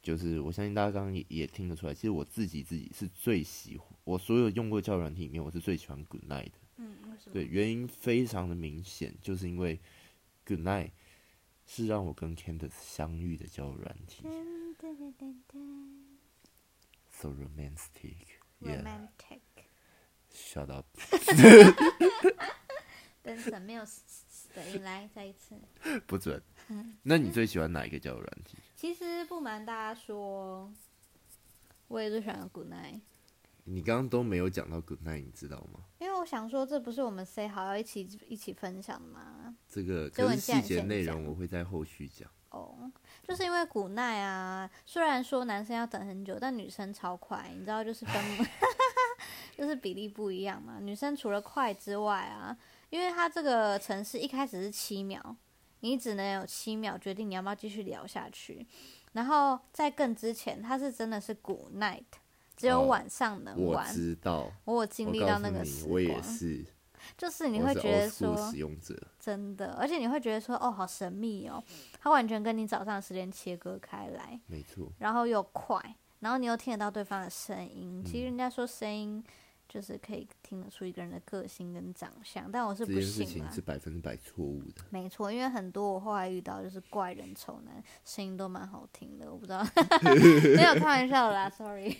[0.00, 6.52] 就是，我相信大家刚刚也也听得出来，其实我自己自己是最喜欢我所有用过交友软体里面，我是最喜欢 Good Night 的。
[6.80, 7.32] 嗯，为什么？
[7.34, 9.78] 对，原因非常的明显，就是因为
[10.46, 10.92] Good Night
[11.66, 15.94] 是让我跟 Candice 相遇的交友软体噔噔噔噔
[17.10, 18.16] ，so romantic。
[18.60, 19.40] Yeah, romantic。
[20.32, 20.86] shut up。
[23.22, 25.54] 灯神没有嘶嘶嘶的音，来再一次。
[26.06, 26.42] 不准。
[27.02, 28.56] 那你最喜欢哪一个交友软体？
[28.76, 30.72] 其实不瞒大家说，
[31.88, 33.00] 我也最喜欢 Good Night，
[33.64, 35.80] 你刚刚都没有讲到 Good Night，你知道吗？
[35.98, 39.54] 因为我想说，这不是我们 say 好要一起一起分享的吗？
[39.68, 42.28] 这个结果可是细节内容我会在后续讲。
[42.50, 42.90] 哦，
[43.22, 48.14] 就是因为古奈啊，虽然说男生要等很久，但女生超快，你知道，就是分，
[49.56, 50.80] 就是比例不一样嘛。
[50.80, 52.56] 女生除了快之外啊，
[52.88, 55.36] 因为它这个城市一开始是七秒，
[55.78, 58.66] 你只能有七秒决定你要不要继续聊下去。
[59.12, 62.02] 然后在更之前，它是真的是古 night，
[62.60, 63.86] 只有哦晚上能我玩。
[63.94, 66.64] 知道，我有经历到那个时，我也光，是，
[67.16, 68.94] 就是你会觉得说使用者。
[69.18, 71.62] 真的，而且你会觉得说哦，好神秘哦，
[72.00, 74.38] 它完全跟你早上的时间切割开来。
[74.46, 75.80] 没错，然后又快，
[76.20, 78.04] 然后你又听得到对方的声音。
[78.04, 79.24] 其实嗯人家说声音
[79.72, 83.60] 就是可以听得出一个人的个性跟长相，但我是不这件事信啦情是。
[83.60, 84.82] 百分之百错误的。
[84.90, 89.30] 没错，因为很多我后来遇到就是怪人丑男，声音都蛮好听的。
[89.30, 89.64] 我不知道，
[90.56, 91.96] 没有开玩笑啦，sorry。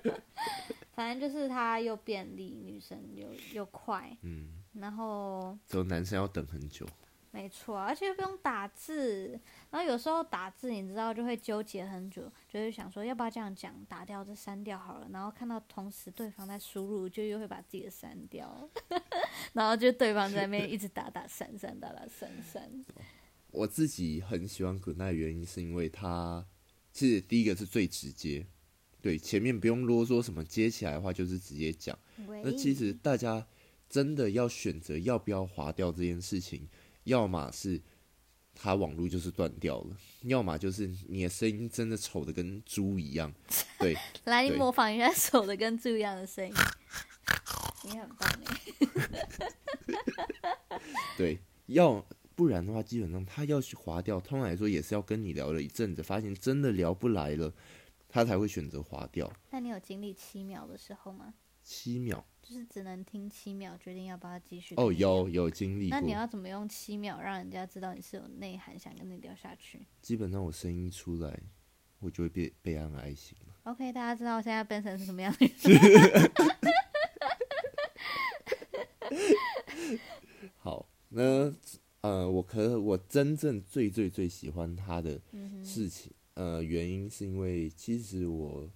[0.92, 6.86] 反正就是他又便利，女生又又快，嗯，然后只有男生要等很久。
[7.36, 9.38] 没错，而且又不用打字，
[9.70, 18.66] 然后有时候打字你知道就会纠结很久，就是想说要不要这样讲，打掉这删掉好了，然后看到同时对方在输入，就又会把自己的删掉，
[19.52, 22.84] 然后就对方在那边一直打打删删打打删删，
[23.50, 26.46] 我自己很喜欢 Good Night，原因是因为它
[26.90, 28.46] 其实第一个是最直接，
[29.02, 31.98] 对，前面不用啰嗦什么，接起来的话就是直接讲。
[32.42, 33.46] 那其实大家
[33.88, 36.68] 真的要选择要不要划掉这件事情，
[37.06, 37.80] 要么是
[38.54, 43.32] 他网络就是断掉了，要么就是你的声音真的丑的跟猪一样。
[43.78, 46.54] 对，来你模仿一下丑的跟猪一样的声音，
[47.84, 48.60] 你很棒哎，
[51.16, 57.52] 对，要不然的话，基本上他要去划掉，通常来说也是要跟你聊了一阵子，发现真的聊不来了，
[58.08, 59.32] 他才会选择划掉。
[59.50, 61.34] 那你有经历七秒的时候吗？
[61.62, 64.76] 七秒就是只能听七秒，决定要不要继续。
[64.76, 65.28] 哦，有。
[65.28, 71.40] 有经历那你，要怎么用七秒让人家知道你是有内涵，想跟你聊下去基本上我声音一出来，
[71.98, 73.54] 我就会被被按爱心了。
[73.64, 76.30] ？OK，大家知道我现在变成是什么样的人？
[80.56, 81.52] 好，那
[82.02, 85.20] 呃，我可我真正最最最喜欢他的
[85.64, 88.70] 事情，呃，原因是因为其实我，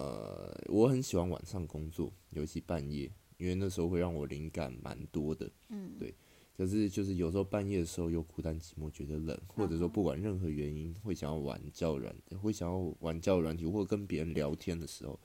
[0.00, 5.50] 呃，我很喜欢晚上工作，尤其半夜，因为那时候会让我灵感蛮多的。
[5.68, 6.14] 嗯，对
[6.56, 15.20] 可是就是有时候半夜的时候又孤单寂寞，觉得冷，或者说不管任何原因，会想要玩交友软，会想要玩交友软体，或者跟别人聊天的时候，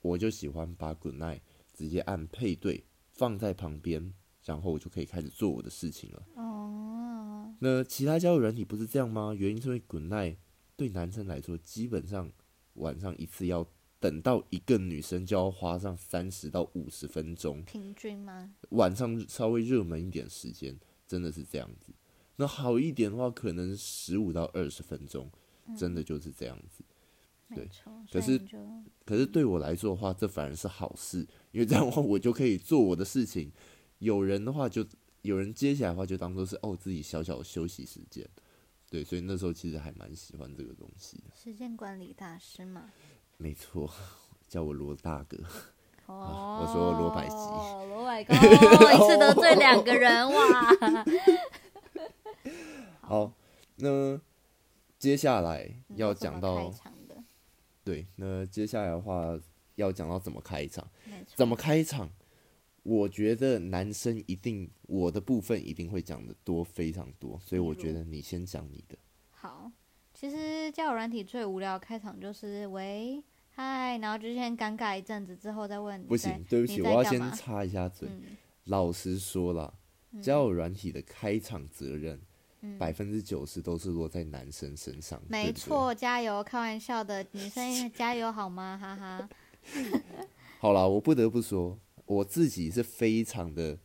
[0.00, 1.40] 我就喜欢把 Good Night
[1.72, 6.26] 直接按配对放在旁边，然后我就可以开始做我的事情了。
[6.36, 9.34] 哦，那其他交友软体不是这样吗？
[9.36, 10.36] 原因是因为 Good Night
[10.76, 12.30] 对男生来说，基本上
[12.74, 13.64] 晚上一次要
[14.04, 18.54] 等到一个女生就要花上三十到五十分钟，平均吗？
[18.72, 21.90] 晚上稍微热门一点时间，真的是这样子。
[22.36, 25.30] 那好一点的话，可能十五到二十分钟，
[25.74, 26.84] 真的就是这样子。
[27.54, 27.66] 对。
[28.12, 28.38] 可是
[29.06, 31.20] 可是对我来说的话，这反而是好事，
[31.52, 33.50] 因为这样的话我就可以做我的事情。
[34.00, 34.84] 有人的话就
[35.22, 38.28] 有人接起来的话，就当做是哦自己小小的休息时间。
[38.90, 41.34] 对，所以那时候其实还蛮喜欢这个东西的。
[41.34, 42.92] 时间管理大师嘛。
[43.36, 43.90] 没错，
[44.48, 45.38] 叫我罗大哥。
[46.06, 47.34] 哦，我说罗百吉
[47.88, 50.74] 罗百高，一次得罪两个人哇！
[53.00, 53.32] 好，
[53.76, 54.20] 那
[54.98, 57.16] 接下来要讲到开场的，
[57.82, 59.38] 对，那接下来的话，
[59.76, 60.86] 要讲到怎么开场，
[61.34, 62.10] 怎么开场？
[62.82, 68.98] 我觉得男生一定我的部分一定会讲的多非常多，所以我觉得你先讲你的。
[69.30, 69.70] 好，
[70.24, 78.08] 其实交友软体最无聊的开场就是喂嗨，然后就先尴尬一阵子，之后再问你不行，对不起，我要先在干嘛插一下嘴。
[78.08, 78.22] 嗯
[78.64, 79.74] 老实说了，
[80.22, 82.18] 交友软体的开场责任
[82.78, 85.20] 百分之九十都是落在男生身上。
[85.28, 86.42] 没错，加油！
[86.42, 88.78] 开玩笑的，女生加油好吗？
[88.80, 89.28] 哈哈。
[90.58, 93.78] 好啦，我不得不说，我自己是非常的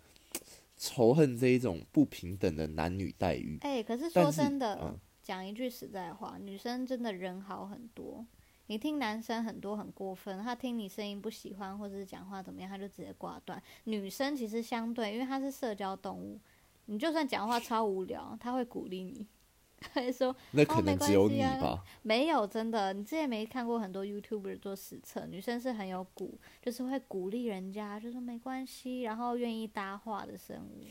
[0.78, 3.58] 仇恨这一种不平等的男女待遇。
[3.60, 4.98] 哎、可是说真的嗯，
[5.30, 8.26] 讲、一句实在话，女生真的人好很多。
[8.66, 13.62] 你听男生很多很过分，他听你声音不喜欢，或者是讲话怎么样，他就直接挂断。
[13.84, 16.40] 女生其实相对，因为她是社交动物，
[16.86, 19.28] 你就算讲话超无聊，他会鼓励你，
[19.80, 21.84] 他会说 那可哦没能只有你关系啊吧。
[22.02, 30.82] 没有，真的，你之前没看过很多 YouTuber 做实测，女生是很有鼓，就是会鼓励人家，就说没关系，然后愿意搭话的生物。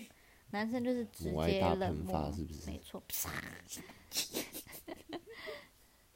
[0.51, 3.03] 男生就是直接冷漠，是不是没错。
[3.09, 3.31] 啪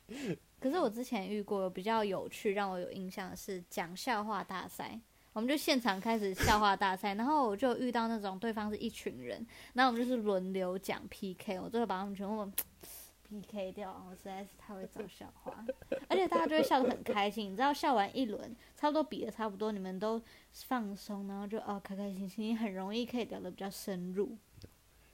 [0.60, 5.00] 可是我之前遇过比较有趣，让我有印象的是讲笑话大赛。
[5.32, 12.52] 我们就现场开始笑话大赛，然后我就遇到那种对方是一群人，然后我们就是轮流讲 PK，我最后把他们全部
[13.40, 15.64] PK 掉，我实在是太会找笑话，
[16.08, 17.46] 而且大家就会笑得很开心。
[17.52, 24.36] 你知道，笑完一轮，差不多比的差不多，你们都放松，然后就哦开开心心，你很容易可以聊得比较深入。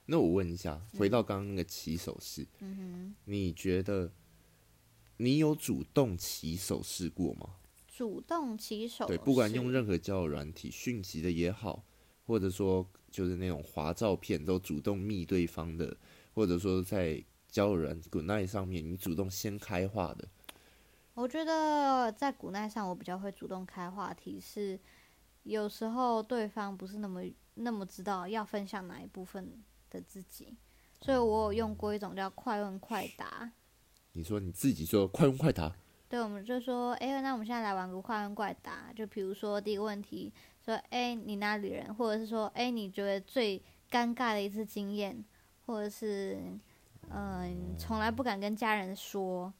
[0.05, 4.11] 那我问一下，回到刚刚那个起手式，嗯哼你觉得
[5.17, 7.55] 你有主动起手试过吗？
[7.87, 11.83] 主动起手对，不管用任何交友软体讯息的也好，
[12.25, 15.95] 或者说就是那种滑照片都主动密对方的，
[16.33, 20.27] 或者说在交友软 Good Night 上面你主动先开话的，
[21.13, 24.79] 我觉得在古奈上，我比较会主动开话题，是
[25.43, 27.21] 有时候对方不是那么
[27.55, 30.55] 那么知道要分享哪一部分的自己，
[31.01, 33.51] 所以我有用过一种叫快问快答。
[34.13, 35.75] 你说你自己说快问快答，
[36.07, 38.91] 对，我们就说，哎、那我们现在来玩个快问快答。
[38.95, 40.33] 就比如说第一个问题，
[40.65, 41.93] 说，哎、你哪里人？
[41.95, 45.23] 或者是说，哎、你觉得最尴尬的一次经验，
[45.65, 46.39] 或者是，
[47.11, 49.53] 嗯、从来不敢跟家人说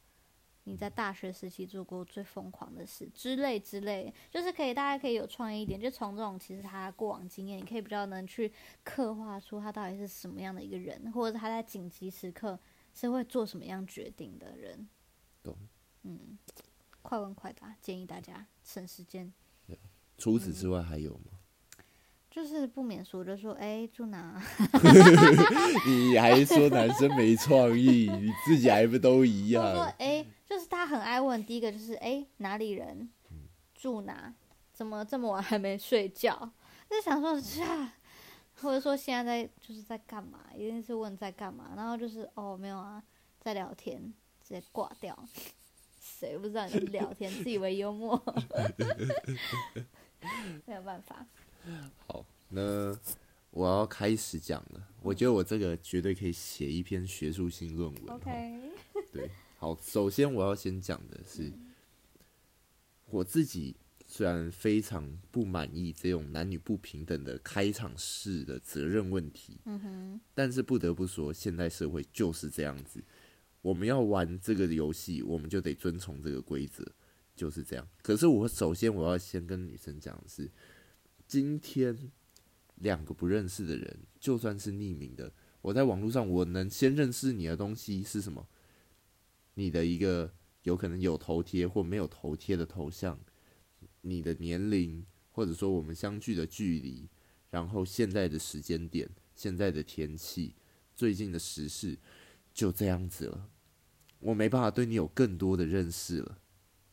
[0.64, 8.52] 你在大学时期做过最疯狂的事之类之类，就是可以大家可以有创意一点，就从这种其实他过往经验，你可以比较能去
[8.84, 12.58] 刻画出他到底是什么样的一个人，或者是他在紧急时刻
[12.94, 14.88] 是会做什么样决定的人。
[15.42, 15.56] 懂？
[16.02, 16.38] 嗯，
[17.02, 19.32] 快问快答，建议大家省时间。
[20.16, 21.39] 除此之外还有吗？
[22.30, 24.40] 就是不免俗，就说哎、住哪？
[25.86, 29.94] 你还说男生没创意，你自己还不都一或者说样？
[29.98, 33.10] 哎、就是他很爱问，第一个就是哎、哪里人，
[33.74, 34.32] 住哪？
[34.72, 36.50] 怎么这么晚还没睡觉？
[36.88, 37.32] 就想说
[37.64, 37.94] 啊，
[38.60, 40.38] 或者说现在在就是在干嘛？
[40.54, 43.02] 一定是问在干嘛，然后就是哦没有啊，
[43.40, 44.00] 在聊天，
[44.42, 45.18] 直接挂掉。
[46.00, 48.20] 谁不知道你在聊天，自以为幽默，
[50.64, 51.26] 没有办法。
[52.06, 52.96] 好，那
[53.50, 54.88] 我要开始讲了。
[55.02, 58.14] 我觉得我这个绝对可以写一篇学术性论文。
[58.14, 58.60] OK，
[59.12, 61.52] 对，好，首先我要先讲的是，
[63.06, 73.02] 我自己虽然非常不满意这种男女不平等的开场式的责任问题，嗯哼，但是不得不说，现代社会就是这样子。
[73.62, 76.84] 我们要玩这个游戏，我们就得遵从这个规则，
[77.36, 77.86] 就是这样。
[78.02, 80.50] 可是我首先我要先跟女生讲的是，
[81.30, 82.10] 今天
[82.74, 88.48] 两个不认识的人，就算是匿名的，我在网络上我能先认识你的东西是什么？
[89.54, 93.16] 你的一个有可能有头贴或没有头贴的头像，
[94.00, 97.08] 你的年龄，或者说我们相聚的距离，
[97.48, 100.56] 然后现在的时间点、现在的天气、
[100.96, 101.96] 最近的时事，
[102.52, 103.48] 就这样子了。
[104.18, 106.40] 我没办法对你有更多的认识了。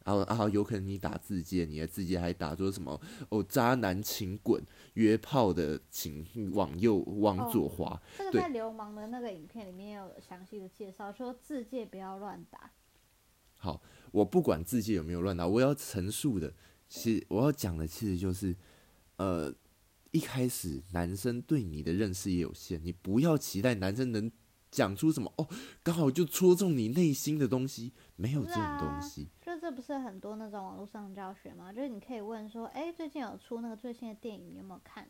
[0.07, 8.01] 然后啊，有可能你打字界，你的字界还打说什么哦，渣男请滚，约炮的请往右往左滑。
[8.17, 12.71] 对这个在流氓的那个影片里面有详细的介绍，说字界不要乱打。
[13.57, 16.53] 好，我不管字界有没有乱打，我要陈述的，
[16.87, 18.55] 其实我要讲的其实就是，
[19.17, 19.53] 呃，
[20.11, 24.31] 一开始男生对你的认识也有限，你不要期待男生能
[24.77, 25.47] 讲出什么哦，
[25.81, 29.27] 刚好就戳中你内心的东西，没有这种东西。
[29.41, 31.73] 就这不是很多那种网络上教学吗？
[31.73, 35.07] 就是你可以问说，哎、最近有出那个最新的电影，你有没有看？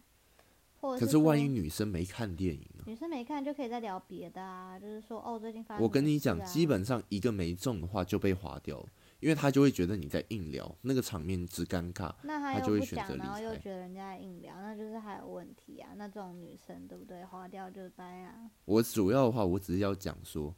[0.80, 2.84] 或者是可是万一女生没看电影呢？
[2.86, 4.80] 女生没看，就可以再聊别的啊。
[4.80, 8.86] 就是说，哦，最近发生我跟你讲，基本上一个没中的话就被划掉了，
[9.20, 15.90] 因为他就会觉得你在硬聊，那个场面之尴尬，那他他就会选择离然后又觉得人家在硬聊，那就是还有问题啊。
[15.96, 17.26] 那这种女生对不对？
[17.26, 18.52] 花掉就掰啊。
[18.66, 20.56] 我主要的话，我只是要讲说，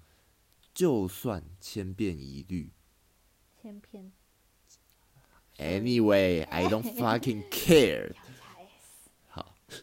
[0.74, 2.72] 就算千变一律
[3.62, 4.12] 千篇
[5.58, 8.14] ，anyway，I don't fucking care。
[9.28, 9.56] 好，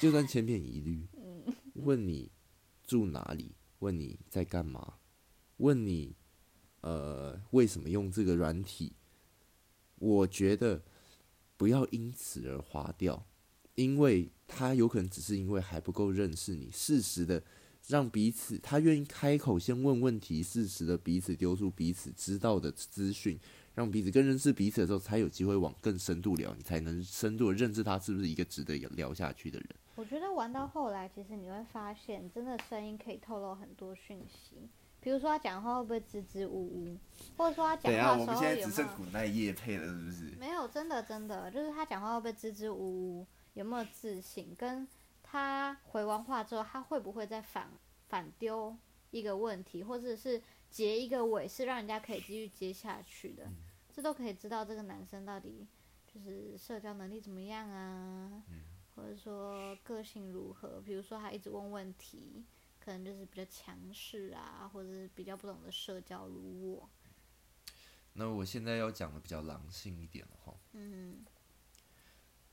[0.00, 1.06] 就算千篇一律，
[1.74, 2.30] 问你
[2.84, 4.94] 住哪里，问你在干嘛，
[5.56, 6.14] 问你
[6.82, 8.92] 呃为什么用这个软体，
[9.96, 10.80] 我觉得
[11.56, 13.26] 不要因此而划掉，
[13.74, 17.42] 因为他有可能只是因为还不够认识你，适时的
[17.88, 23.36] 让彼此他愿意开口先问问题，适时的彼此丢出彼此知道的资讯，
[23.74, 29.68] 让彼此更认识彼此的时候，才有机会往更深度聊，你才能深度的认识他是不是一个值得聊下去的人。
[29.94, 34.68] 我觉得玩到后来，其实你会发现，真的声音可以透露很多讯息。
[35.00, 36.96] 比如说他讲话会不会支支吾吾，
[37.36, 40.36] 或者说他讲话的时候有没有古奈叶配了，是不是？
[40.38, 44.86] 没有，真的真的，就是他讲话会不会支支吾吾，有没有自信，跟
[45.22, 47.68] 他回完话之后，他会不会再反
[48.08, 48.76] 反丢
[49.10, 50.40] 一个问题，或者是
[50.70, 53.50] 结一个尾，是让人家可以继续接下去的，
[53.92, 55.66] 这都可以知道这个男生到底
[56.06, 58.42] 就是社交能力怎么样啊，
[58.94, 60.80] 或者说个性如何。
[60.80, 62.44] 比如说他一直问问题，
[62.80, 66.88] 可能就是比较强势啊，或者是比较不懂得社交，如我。
[68.14, 71.24] 那我现在要讲的比较狼性一点的话，嗯，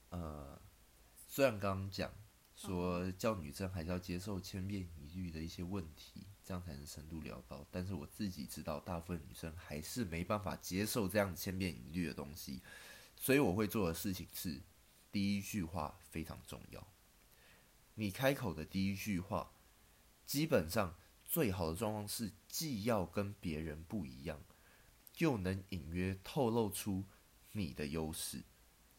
[0.10, 0.58] 呃，
[1.28, 2.14] 虽然刚刚讲
[2.56, 12.62] 说叫女生还是要接受千变一律的一些问题，这样才能深度聊到，但是我自己知道，大部分女生还是没办法接受这样千变一律的东西，
[13.18, 14.62] 所以我会做的事情是，
[15.12, 16.88] 第一句话非常重要，
[17.96, 19.52] 你开口的第一句话，
[20.26, 20.96] 基本上
[21.26, 24.42] 最好的状况是，既要跟别人不一样，
[25.18, 27.06] 又能隐约透露出
[27.54, 28.44] 你的优势。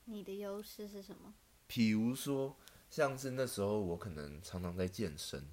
[0.05, 1.35] 你的优势是什么？
[1.67, 2.57] 比如说，
[2.91, 5.49] 像是那时候我可能常常在健身，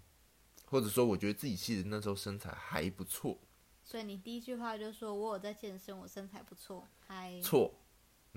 [0.65, 3.37] 或者说我觉得自己其实那时候身材还不错，
[3.83, 7.71] 所以你第一句话就说我有在健身，我身材不错，嗨，错，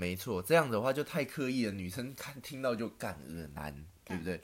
[0.01, 4.43] 没错，这样的话就太刻意了，女生看听到就干恶男，对不对？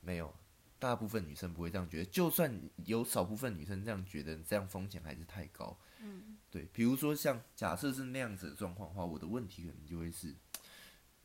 [0.00, 0.32] 没有，
[0.78, 5.76] 大部分女生不会这样觉得，就算有少部分女生这样觉得，这样风险还是太高。
[5.98, 10.32] 嗯，对，比如说像假设是那样子的状况的话，我的问题可能就会是，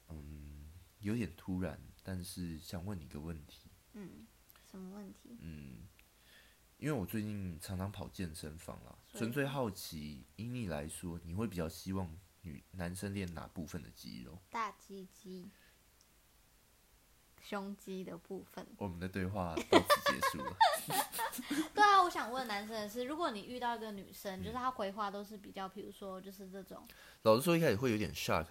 [0.09, 4.25] 嗯，有点突然，但是想问你一个问题，嗯，
[4.71, 5.37] 什么问题？
[5.41, 5.87] 嗯，
[6.77, 12.11] 因为我最近常常跑健身房啦，纯粹好奇，以你来说，你会比较希望
[12.41, 14.37] 女男生练哪部分的肌肉？
[14.49, 15.49] 大鸡鸡，
[17.41, 18.65] 胸肌的部分。
[18.77, 20.55] 我们的对话到此结束了。
[21.73, 26.85] 对啊，我想问男生的是，如果你遇到一个女嗯生，就是她回话都是比较，比如说就是这种，
[27.21, 28.47] 老实说，一开始会有点 shock，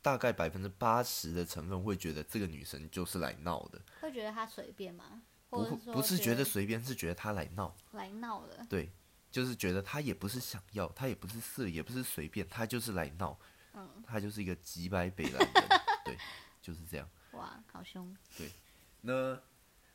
[0.00, 5.22] 大概百分之八十的成分会觉得这个女生就是来闹的，会觉得她随便吗？
[5.50, 7.74] 不会或者是说不是觉得得随便，是觉得她来闹。
[7.92, 8.64] 来闹的？
[8.68, 8.90] 对，
[9.32, 13.36] 就是觉得他也不是想要，他也不是色，也不是随便，他就是来闹，
[13.72, 16.18] 嗯，她就是一个几百北蓝人，对，
[16.60, 17.08] 就是这样。
[17.32, 18.14] 哇，好凶。
[18.36, 18.52] 对
[19.00, 19.40] 那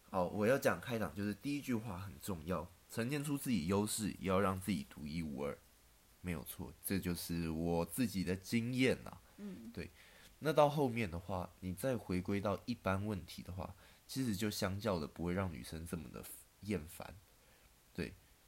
[0.10, 5.56] 好，我要讲开场，就是第一句话很重要，呈现出自己优势，也要让自己独一无二，
[6.22, 9.16] 没有错，这就是我自己的经验呐。
[9.38, 9.92] 嗯，对
[10.40, 13.76] 那到后面的话，你再回归到一般问题的话，
[14.08, 16.24] 其实就相较的不会让女生这么的
[16.62, 17.16] 厌烦。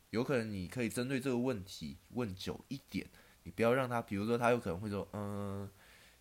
[0.09, 3.07] 对，有可能你可以针对这个问题问久一点，
[3.43, 5.69] 你不要让他，比如说他有可能会说，嗯、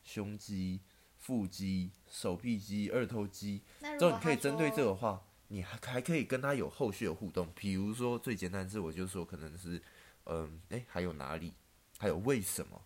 [0.04, 0.80] 胸肌、
[1.16, 3.62] 腹肌、手臂肌、二头肌，
[3.98, 7.48] 之后你可以针对这个话，你还还可以跟他有后续的互动。
[7.54, 9.80] 比如说最简单的是，我就说可能是，
[10.24, 11.54] 嗯，哎、还有哪里，
[11.98, 12.80] 还有为什么，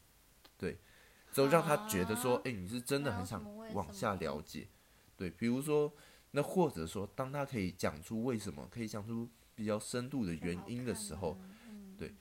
[0.56, 0.78] 对，
[1.32, 2.42] 之后让他觉得说，啊。
[2.44, 3.44] 哎、你是真的很想
[3.74, 4.68] 往下了解，
[5.16, 5.92] 对，比如说，
[6.30, 11.38] 那或者说，当他可以讲出为什么，可以讲出比较深度的原因的时候，
[11.96, 12.14] 对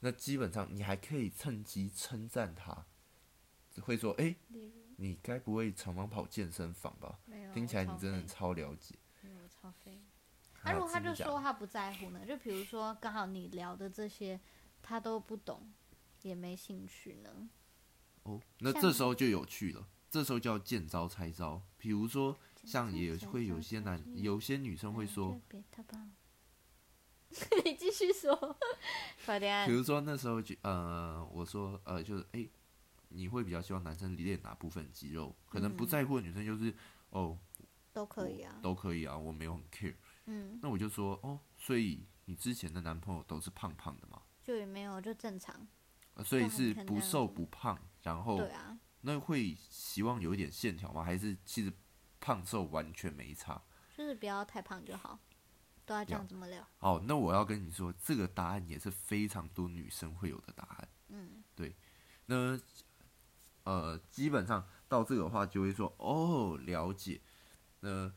[0.00, 2.86] 那基本上你还可以趁机称赞他，
[3.70, 7.18] 只会说，哎、例如你该不会常常跑健身房吧？
[7.52, 8.94] 听起来你真的超了解。
[9.22, 10.00] 没有超飞。
[10.62, 12.24] 那啊如果他就说他不在乎呢？
[12.26, 14.40] 就比如说刚好你聊的这些
[14.82, 15.72] 他都不懂，
[16.22, 17.50] 也没兴趣呢？
[18.22, 21.62] 哦，那这时候就有趣了，这时候就要见招拆招。
[21.76, 25.40] 比如说，像也会有些男，有些女生会说。
[27.64, 28.34] 你继续说，
[29.24, 29.72] 快点比。
[29.74, 32.48] 如说那时候就呃，我说呃，就是哎、
[33.08, 35.34] 你会比较希望男生练哪部分肌肉？
[35.46, 36.74] 可能不嗯在乎的女生就是
[37.10, 37.38] 哦，
[37.92, 38.58] 都可以啊。
[38.62, 39.94] 都可以啊，我没有很 care。
[40.26, 44.22] 嗯，那我就说哦，所以你之前的男朋友都是胖胖的吗？
[44.42, 45.66] 就也没有，就正常。
[46.14, 51.04] 呃所以是不瘦不胖，然后对啊，那会希望有一点线条吗？
[51.04, 51.72] 还是其实
[52.18, 53.62] 胖瘦完全没差？
[53.96, 55.18] 就是不要太胖就好，
[55.90, 56.64] 都要这样怎么聊。
[56.78, 60.88] 哦，那我要跟你说，这个答案也是非常多女生会有的答案。
[61.08, 61.74] 嗯，对
[62.26, 62.56] 那
[63.64, 67.20] 呃，基本上到这个的话，就会说哦，了解。
[67.80, 68.12] 那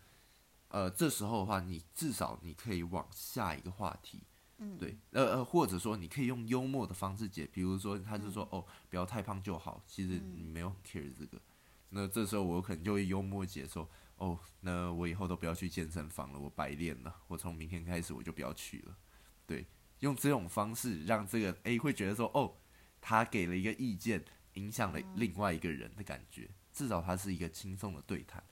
[0.67, 4.21] 呃，这时候的话，你至少你可以往下一个话题，
[4.59, 11.41] 嗯，对，呃呃，或者说你可以用幽默的方式解，比如说他就说、哦，不要太胖就好，其实你没有很 care 这个。
[11.89, 18.97] 那这时候我可能就会幽默解说，哦，那我以后都不要去健身房了，我白练了，我从明天开始我就不要去了。
[19.45, 19.65] 对，
[19.99, 22.55] 用这种方式让这个 A 会觉得说，哦，
[23.01, 28.43] 他给了一个意见，影响了另外一个人的感觉，至少他是一个轻松的对谈，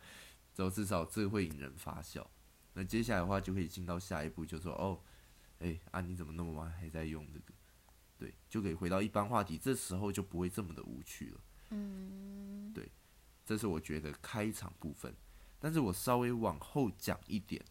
[0.54, 2.30] 之后至少这会引人发笑。
[2.74, 5.00] 那接下来的话就可以进到下一步，就说哦，
[5.60, 7.54] 哎、啊你怎么那么晚还在用这个？
[8.18, 11.42] 对，就可以回到一般话题，这时候就不会这么的无趣了。
[11.72, 12.92] 嗯，对
[13.46, 15.16] 这是我觉得开场部分，
[15.64, 17.64] 但是我稍微往后讲一点，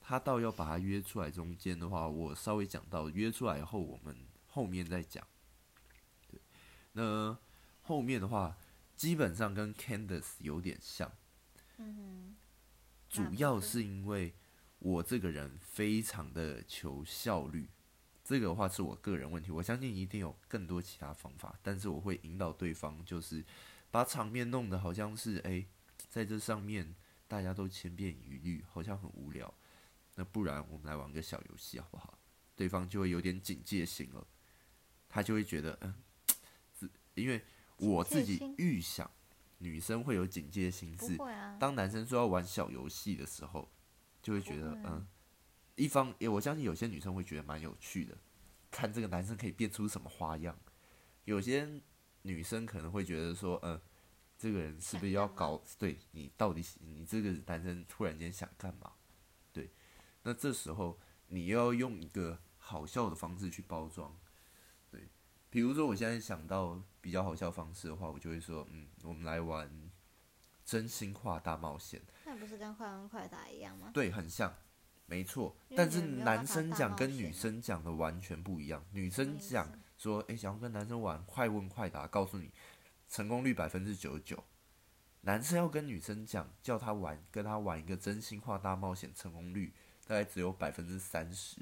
[0.00, 4.14] 他到要把他约出来中间的话，我稍微讲到约出来后，我们
[4.48, 5.24] 后面再讲。
[6.28, 6.40] 对，
[6.92, 7.38] 那
[7.82, 8.58] 后面的话
[8.96, 11.12] 基本上跟 Candace 有点像，
[11.76, 12.36] 嗯
[13.08, 14.34] 主要是因为
[14.80, 17.68] 我这个人非常的求效率，
[18.24, 23.44] 这个的话是我个人问题，我相信一定有更多其他方法，但是我会引导对方，就是
[23.90, 25.64] 把场面弄得好像是哎、
[26.08, 26.94] 在这上面
[27.28, 29.52] 大家都千篇一律，好像很无聊。
[30.16, 32.18] 那不然我们来玩个小游戏好不好？
[32.56, 34.26] 对方就会有点警戒心了，
[35.08, 35.94] 他就会觉得嗯，
[36.72, 37.40] 自因为
[37.76, 39.08] 我自己预想
[39.58, 43.70] 女生会有警戒心是不会啊，当男生说要玩小游戏的时候，
[44.20, 45.06] 就会觉得嗯，
[45.76, 48.18] 一方也我相信有些女生会觉得蛮有趣的，
[48.72, 50.58] 看这个男生可以变出什么花样。
[51.24, 51.80] 有些
[52.22, 53.80] 女生可能会觉得说，嗯，
[54.38, 55.60] 这个人是不是要搞？
[55.78, 58.92] 对你到底你这个男生突然间想干嘛？
[59.52, 59.68] 对，
[60.22, 64.16] 那这时候你要用一个好笑的方式去包装。
[64.90, 65.08] 对，
[65.50, 69.90] 比如说我现在想到比较好笑的方式的话，我就会说，嗯，我们来玩
[70.64, 72.00] 真心话大冒险。
[72.24, 73.90] 那不是跟快问快答一样吗？
[73.92, 74.54] 对，很像，
[75.06, 75.56] 没错。
[75.74, 78.84] 但是男生讲跟女生讲的完全不一样。
[78.92, 82.52] 女生讲思说，诶，想要跟男生玩快问快答，告诉你
[83.08, 84.44] 成功率百分之九十九。
[85.22, 89.74] 男生要跟女生讲，叫他玩，跟他玩一个真心话大冒险，成功率
[90.06, 91.60] 大概只有百分之三十。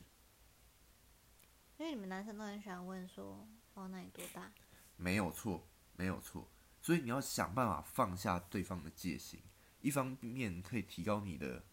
[1.78, 4.52] 因为你们男生都很喜欢问说，哦，那你多大？
[4.96, 6.48] 没有错，没有错。
[6.80, 9.42] 所以你要想办法放下对方的戒心，
[9.80, 11.64] 一方面可以提高你的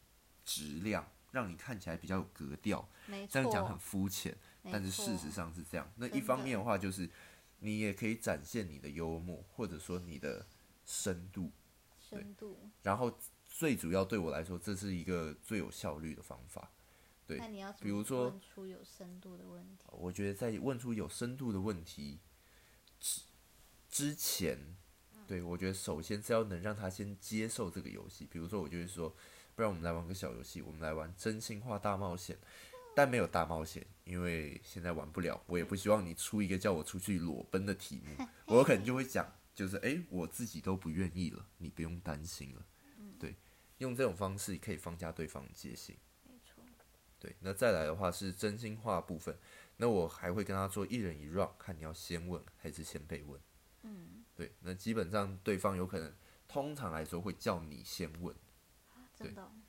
[0.44, 2.90] 质量，让你看起来比较有格调。
[3.06, 5.88] 没错这样讲很，肤浅，但是事实上是这样。
[5.96, 7.10] 那一方面的话，就是
[7.64, 10.46] 你也可以展现你的幽默，或者说你的
[10.86, 11.50] 深度。
[11.98, 12.58] 深度。
[12.84, 16.70] 然后最主要对我来说，这是一个最有效率的方法。
[17.26, 19.86] 对那你要比如说问出有深度的问题？
[19.92, 22.20] 我觉得在问出有深度的问题
[23.00, 23.22] 之
[23.90, 24.76] 之前，
[25.26, 28.28] 对我觉得首先是要能让他先接受这个游戏。
[28.30, 29.16] 比如说，我就会说，
[29.56, 32.38] 不然我们来玩个小游戏，我们来玩真心话大冒险，
[32.96, 35.42] 但没有大冒险，因为现在玩不了。
[35.48, 42.66] 我也不希望你出一个叫我出去裸奔的题目， 我可能就会讲，就是诶，我自己都不愿意了，你不用担心了。
[43.20, 43.36] 对，
[43.80, 45.98] 用这种方式可以放下对方的戒心。
[46.24, 46.64] 没错，
[47.20, 49.38] 对，那再来的话是真心话部分，
[49.78, 53.40] 那我还会跟他做一人一 round，看你要先问还是先被问。
[53.84, 56.14] 嗯，对，那基本上对方有可能，
[56.48, 58.36] 通常来说会叫你先问，
[59.16, 59.60] 真的哦对，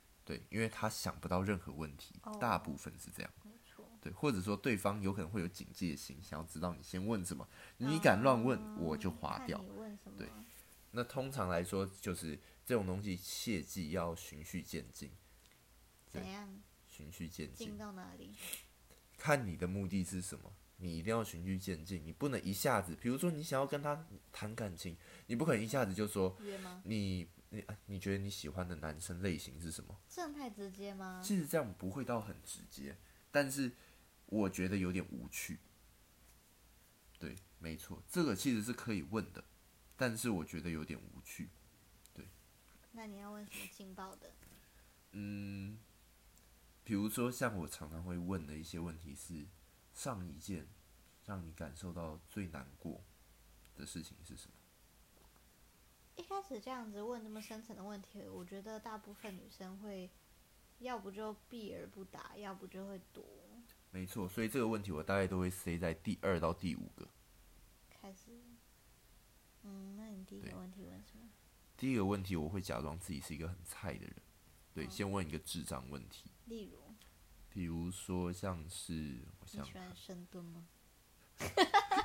[0.49, 3.31] 因为他想不到任何问题，哦大部分是这样。
[4.01, 7.47] 对，或者说对方有可能会有警戒心，想要知道你先问什么，
[7.77, 9.59] 你敢乱问，我就划掉？
[10.15, 10.29] 对
[10.91, 15.11] 那通常来说，就是这种东西切记要循序渐进，
[16.07, 16.47] 怎样
[16.87, 17.77] 循序渐进进。
[17.77, 18.35] 到哪里？
[19.17, 24.95] 看你的目的是什么，你一定要循序渐进，你不能一下子，比如说你想要跟他谈感情，
[25.25, 26.37] 你不可能一下子就说？
[26.83, 29.99] 你你啊你觉得你喜欢的男生类型是什么？
[30.09, 31.21] 这样太直接吗？
[31.23, 32.97] 其实这样不会到很直接，
[33.31, 33.71] 但是
[34.25, 35.59] 我觉得有点无趣。
[37.17, 39.43] 对，没错，这个其实是可以问的，
[39.95, 41.49] 但是我觉得有点无趣。
[42.13, 42.27] 对
[42.91, 44.31] 那你要问什么劲爆的？
[45.11, 45.79] 嗯，
[46.83, 49.47] 比如说像我常常会问的一些问题是，
[49.93, 50.67] 上一件
[51.25, 53.01] 让你感受到最难过
[53.75, 54.53] 的事情是什么？
[56.15, 60.09] 一开始这样子问这么深层的问题，我觉得大部分女生会，
[60.79, 63.23] 要不就避而不答，要不就会躲。
[63.91, 67.07] 没错，所以这个问题我大概都会塞在第二到第五个。
[67.89, 68.31] 开始。
[69.63, 71.27] 嗯，那你第一个问题问什么？
[71.75, 74.15] 第一个问题我会假装自己是一个很菜的人，
[74.73, 76.93] 对，先问一个智障问题，例如，
[77.49, 80.67] 比如说像是我想你喜欢深蹲吗？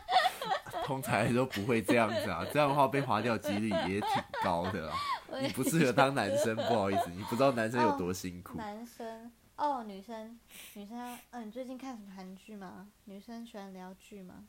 [0.84, 4.96] 通常来说不会这样子啊，这样的话被划掉几率也挺高的啊。
[5.40, 8.59] 你不适合当男生，不好意思，你不知道男生有多辛苦。
[8.59, 10.38] 男生哦，女生，
[10.74, 12.88] 女生，嗯、你最近看什么韩剧吗？
[13.05, 14.46] 女生喜欢聊剧吗？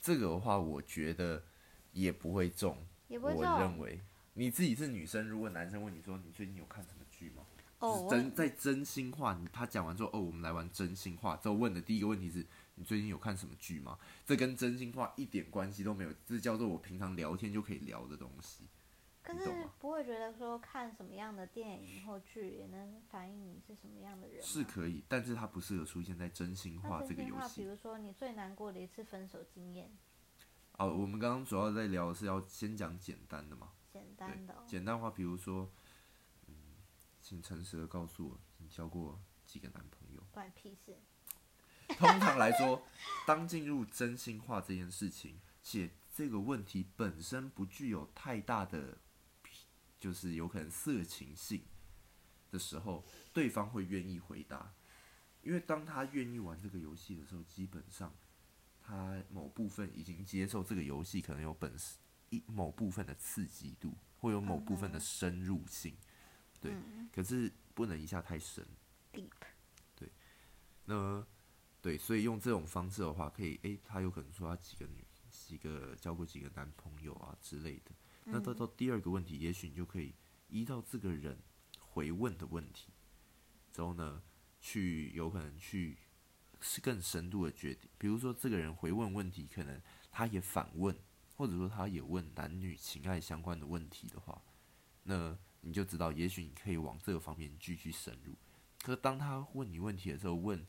[0.00, 1.42] 这个的话，我觉得
[1.92, 2.76] 也不会中。
[3.08, 4.00] 我也不会这种认为
[4.34, 7.42] 你自己是女生，如果男生问你说你最近有看什么剧吗？
[7.80, 11.36] 哦，真在真心话，你他讲完之后，哦，我们来玩真心话。
[11.36, 12.46] 之后问的第一个问题是
[12.76, 13.98] 你最近有看什么剧吗？
[14.24, 18.68] 这跟真心话一点关系都没有，这叫做我平常聊天就可以聊的东西。
[19.22, 24.40] 可是不会觉得说看什么样的电影或剧也能反映你是什么样的人？
[24.40, 27.62] 是可以，但是它不适合出现在真心话这个游戏。
[27.62, 29.90] 比如说你最难过的一次分手经验，
[30.78, 33.72] 哦，我们刚刚主要在聊的是要先讲简单的嘛。
[33.92, 35.72] 简单的、哦，简单话，比如说，
[36.46, 36.54] 嗯，
[37.20, 40.22] 请诚实的告诉我，你交过几个男朋友？
[40.30, 40.96] 关你屁事。
[41.98, 42.82] 通常来说，
[43.26, 48.98] 当进入真心话这件事情，且这个问题本身不具有太大的，
[49.98, 51.62] 就是有可能色情性
[52.50, 54.74] 的时候，对方会愿意回答，
[55.42, 58.14] 因为当他愿意玩这个游戏的时候，基本上
[58.80, 61.96] 他某部分已经接受这个游戏可能有本事
[62.30, 65.96] 一某部分的刺激度，会有某部分的深入性，
[66.60, 66.74] 对，
[67.12, 68.66] 可是不能一下太深。
[69.12, 69.30] deep，
[70.84, 71.24] 那
[71.86, 77.92] 对，所以用这种方式的话，可以诶，他有可能说他几个女、几个交过几个男朋友啊之类的。
[78.24, 80.12] 那到到第二个问题，也许你就可以
[80.48, 81.38] 依照这个人
[81.78, 82.88] 回问的问题，
[83.70, 84.20] 之后呢，
[84.58, 85.96] 去有可能去
[86.60, 87.88] 是更深度的决定。
[87.98, 89.80] 比如说，这个人回问问题，可能
[90.10, 90.92] 他也反问，
[91.36, 94.42] 或者说他也问男女情爱相关的问题的话，
[95.04, 98.34] 那你就知道，也许你可以往这个方面继续深入。
[98.82, 100.66] 可是当他问你问题的时候，问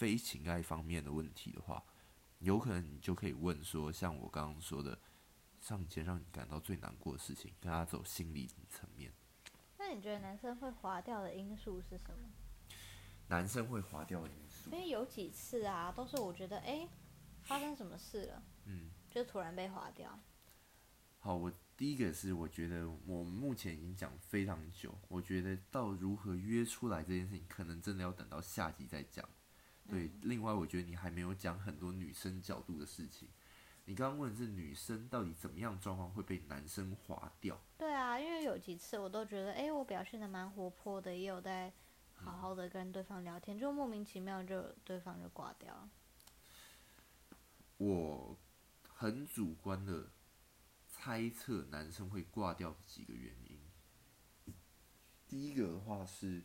[0.00, 1.84] 非情爱方面的问题的话，
[2.38, 4.98] 有可能你就可以问说，像我刚刚说的，
[5.60, 9.12] 上一件让你感到最难过的事情，跟他走心理层面。
[9.76, 12.30] 那你觉得男生会划掉的因素是什么？
[13.28, 16.88] 男生会划掉的因素因，为有几次啊，都是我觉得哎、诶
[17.42, 20.18] 发生什么事了，嗯，就突然被划掉。
[21.18, 29.28] 好，我第一个是我觉得我们目前已经讲非常久，我觉得到如何约出来这件事情，可能真的要等到下集再讲。
[29.90, 33.28] 对，另外我觉得你还没有讲很多女生角度的事情。
[33.86, 37.60] 你刚刚问的是女生到底怎么样状况会被男生划掉？
[37.76, 41.72] 对啊，因为有几次我都觉得，哎、我表现的蛮活泼的，也有在
[42.14, 45.90] 好好的跟对方聊天，就莫名其妙就对方就挂掉了。
[47.78, 48.38] 我
[48.86, 50.10] 很主观的
[50.86, 54.54] 猜测男生会挂掉的几个原因。
[55.26, 56.44] 第一个的话是，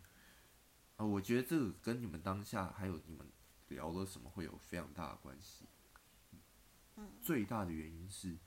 [0.95, 3.27] 呃，我觉得这个跟你们当下还有你们
[3.67, 5.65] 聊了什么会有非常大的关系。
[7.21, 8.37] 最大的原因是，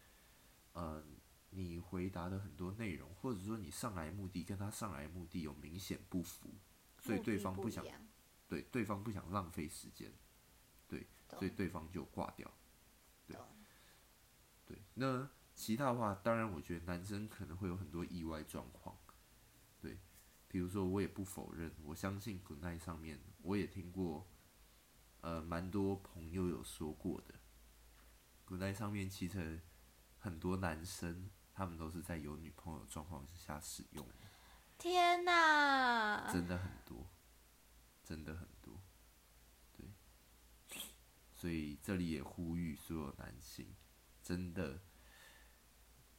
[0.72, 1.04] 呃，
[1.50, 6.48] 你回答的很多内容，或者说你上来目的跟他上来目的有明显不符，
[6.98, 7.90] 所以对方不想不
[8.48, 10.10] 对对方不想浪费时间，
[10.86, 12.50] 对，所以对方就挂掉。
[13.26, 13.36] 对
[14.64, 18.96] 对，那其他的话，当然我觉得男生可能会有很多意外状况，
[19.78, 19.98] 对，
[20.46, 24.26] 比如说我也不否认，我相信 Good Night 上面我也听过，
[25.20, 27.34] 呃，蛮多朋友有说过的
[28.44, 29.60] ，Good Night 上面其实
[30.18, 34.28] 很多男生他们都是在有女朋友的状况之下使用的。
[34.78, 36.32] 天哪！
[36.32, 37.10] 真的很多，
[38.04, 38.80] 真的很多，
[39.76, 39.92] 对，
[41.34, 43.74] 所以这里也呼吁所有男性，
[44.22, 44.80] 真的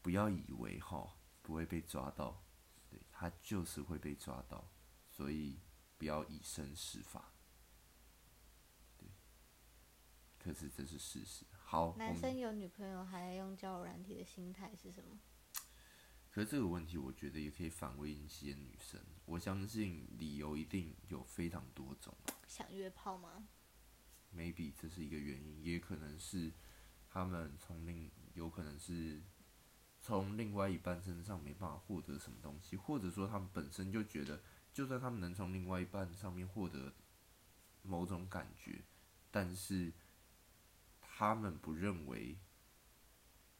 [0.01, 2.43] 不要以为哈不会被抓到，
[2.89, 4.69] 对他就是会被抓到，
[5.09, 5.61] 所以
[5.97, 7.31] 不要以身试法，
[8.97, 9.07] 对，
[10.49, 11.45] 可是这是事实。
[11.63, 15.19] 好，男生有女朋友还用交友软体的心态是什么？
[16.31, 18.99] 可是这个问题，我觉得也可以反问一些女生。
[19.25, 22.11] 我相信理由一定有非常多种
[22.47, 23.47] 想约炮吗
[24.35, 26.51] ？，maybe 这是一个原因，也可能是
[27.07, 29.21] 他们从另有可能是
[30.01, 34.41] 从另外一半身上没办法获得什么东西，或者说他们本身就觉得，
[34.73, 36.91] 就算他们能从另外一半上面获得
[37.83, 38.81] 某种感觉，
[39.29, 39.93] 但是
[41.19, 42.39] 他们不认为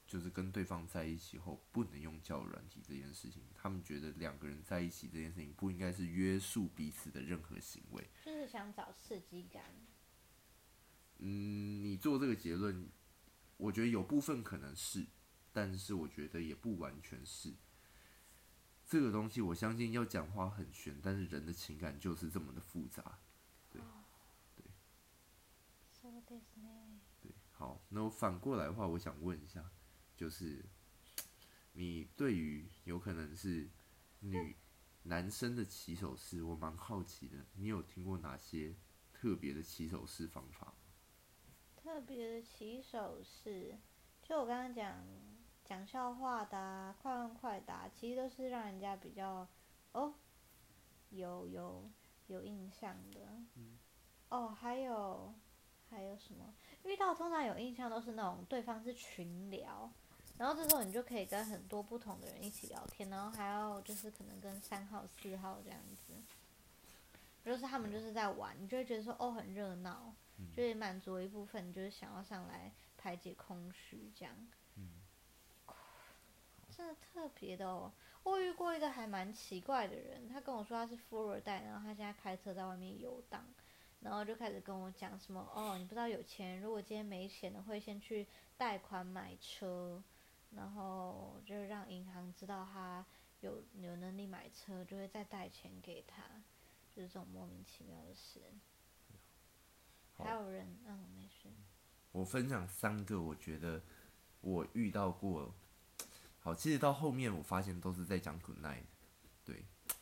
[0.08, 8.10] 就是跟对方在一起后不能用交友软体这件事情，他们觉得两个人在一起这件事情不应该是约束彼此的任何行为。
[8.24, 9.62] 就是想找刺激感。
[11.18, 12.90] 嗯，你做这个结论，
[13.58, 15.06] 我觉得有部分可能是，
[15.52, 17.54] 但是我觉得也不完全是。
[18.86, 23.20] 这个东西我相信要讲话很玄，但是人的情感就是这么的复杂。
[27.60, 29.70] 好，那我反过来的话，我想问一下，
[30.16, 30.64] 就是
[31.74, 33.70] 你对于有可能是
[34.22, 34.56] 女
[35.04, 38.78] 男生的起手式，我蛮好奇的，你有听过哪些
[39.12, 40.74] 特别的起手式方法？
[41.76, 43.78] 特别的起手式，
[44.24, 45.06] 就我刚刚讲
[45.66, 49.46] 讲笑话的、啊、快问快答，其实都是让人家比较
[49.92, 50.16] 哦
[51.10, 51.92] 有有
[52.28, 53.44] 有印象的。
[54.30, 55.34] 哦，还有
[55.90, 56.54] 还有什么？
[56.84, 59.90] 遇到通常有印象都是那种对方是群聊，
[60.38, 66.14] 然后这时候你就可以跟很多不同的人一起聊天，然后还要就是可能跟三号、四号这样子，
[67.44, 70.14] 就是他们就是在玩，你就会觉得说哦很热闹，
[70.56, 74.36] 就是满足一部分你就是想要上来排解空虚这样。
[76.76, 77.92] 真的特别的哦，
[78.24, 83.44] 我遇过一个还蛮奇怪的人，他跟我说他是富二代，然后他现在开车在外面游荡，
[84.02, 88.28] 然后就开始跟我讲什么哦，你不知道有钱人如果今天没钱的，会先去
[88.58, 90.02] 贷款买车，
[90.52, 93.06] 然后就让银行知道他
[93.42, 96.24] 有有能力买车，就会再贷钱给他，
[96.96, 98.42] 就是这种莫名其妙的事。
[100.18, 101.50] 还有人，嗯，没事，
[102.12, 103.82] 我分享三个，我觉得
[104.42, 105.54] 我遇到过。
[106.42, 108.99] 好，其实到后面我发现都是在讲 good night，对，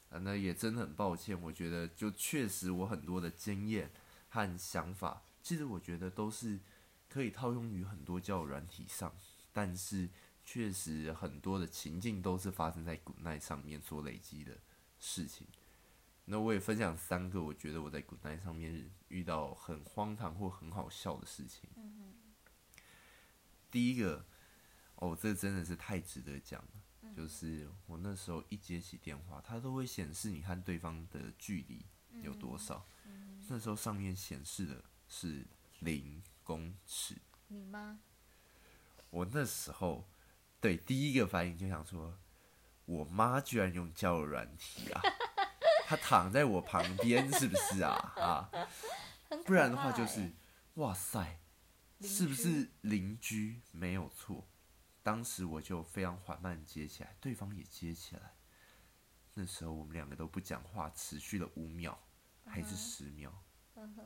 [0.09, 1.39] 啊，那也真的很抱歉。
[1.41, 3.91] 我觉得就确实我很多的经验
[4.29, 6.59] 和想法，其实我觉得都是
[7.09, 9.13] 可以套用于很多交友软体上，
[9.51, 10.09] 但是
[10.45, 14.57] 确实很多的情境都是发生在 good night 上面所累积的
[14.99, 15.45] 事情。
[16.29, 21.69] 那我也分享三个，我觉得我在 good night 上面遇到很荒唐或很好笑的事情。
[23.69, 24.25] 第一个，
[24.95, 26.69] 哦，这真的是太值得讲了。
[27.17, 31.83] 就是我那时候一接起电话，它都会显示你和对方的距离
[32.21, 32.85] 有多少。
[33.47, 35.43] 那时候上面显示的是
[35.79, 37.15] 零公尺。
[37.47, 38.01] 你吗？
[39.09, 40.07] 我那时候
[40.61, 42.19] 对第一个反应就想说，
[42.85, 45.01] 我妈居然用交友软体啊！
[45.87, 47.95] 她躺在我旁边，是不是啊？
[48.21, 48.51] 啊，
[49.43, 50.33] 不然的话就是，
[50.75, 51.39] 哇塞，
[52.01, 53.59] 是不是邻居？
[53.71, 54.47] 没有错。
[55.07, 58.33] 当时我就非常缓慢接起来，对方也接起来。
[59.33, 61.97] 那时候我们两个都不讲话，持续了五秒
[62.43, 63.33] 还是十秒。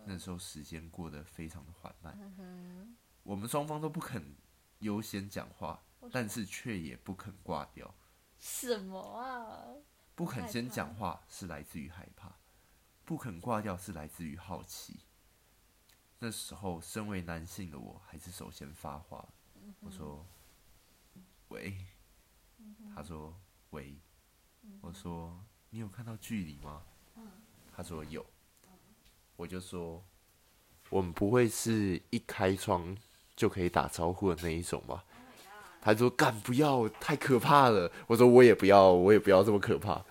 [0.05, 4.35] 那时候时间过得非常的缓慢，嗯我们双方都不肯
[4.77, 5.81] 优先讲话，
[6.11, 7.95] 但是却也不肯挂掉。
[8.37, 9.73] 什么啊？
[10.13, 12.35] 不肯先讲话是来自于害怕，
[13.03, 14.99] 不肯挂掉是来自于好奇。
[16.19, 19.27] 那时候，身为男性的我，还是首先发话。
[19.79, 20.23] 我说
[21.51, 21.75] ：“喂。”
[22.95, 23.33] 他说
[23.69, 23.95] ：“喂。”
[24.81, 25.39] 我说
[25.69, 26.81] ：“你有看到距离吗？”
[27.75, 28.25] 他说：“有。”
[29.37, 30.03] 我就说
[30.89, 32.97] ：“我们不会是一开窗
[33.35, 35.03] 就可以打招呼的那一种吧？”
[35.81, 40.03] 他说：“干不要，太可怕了。”我说：“我也不要，我也不要这么可怕。”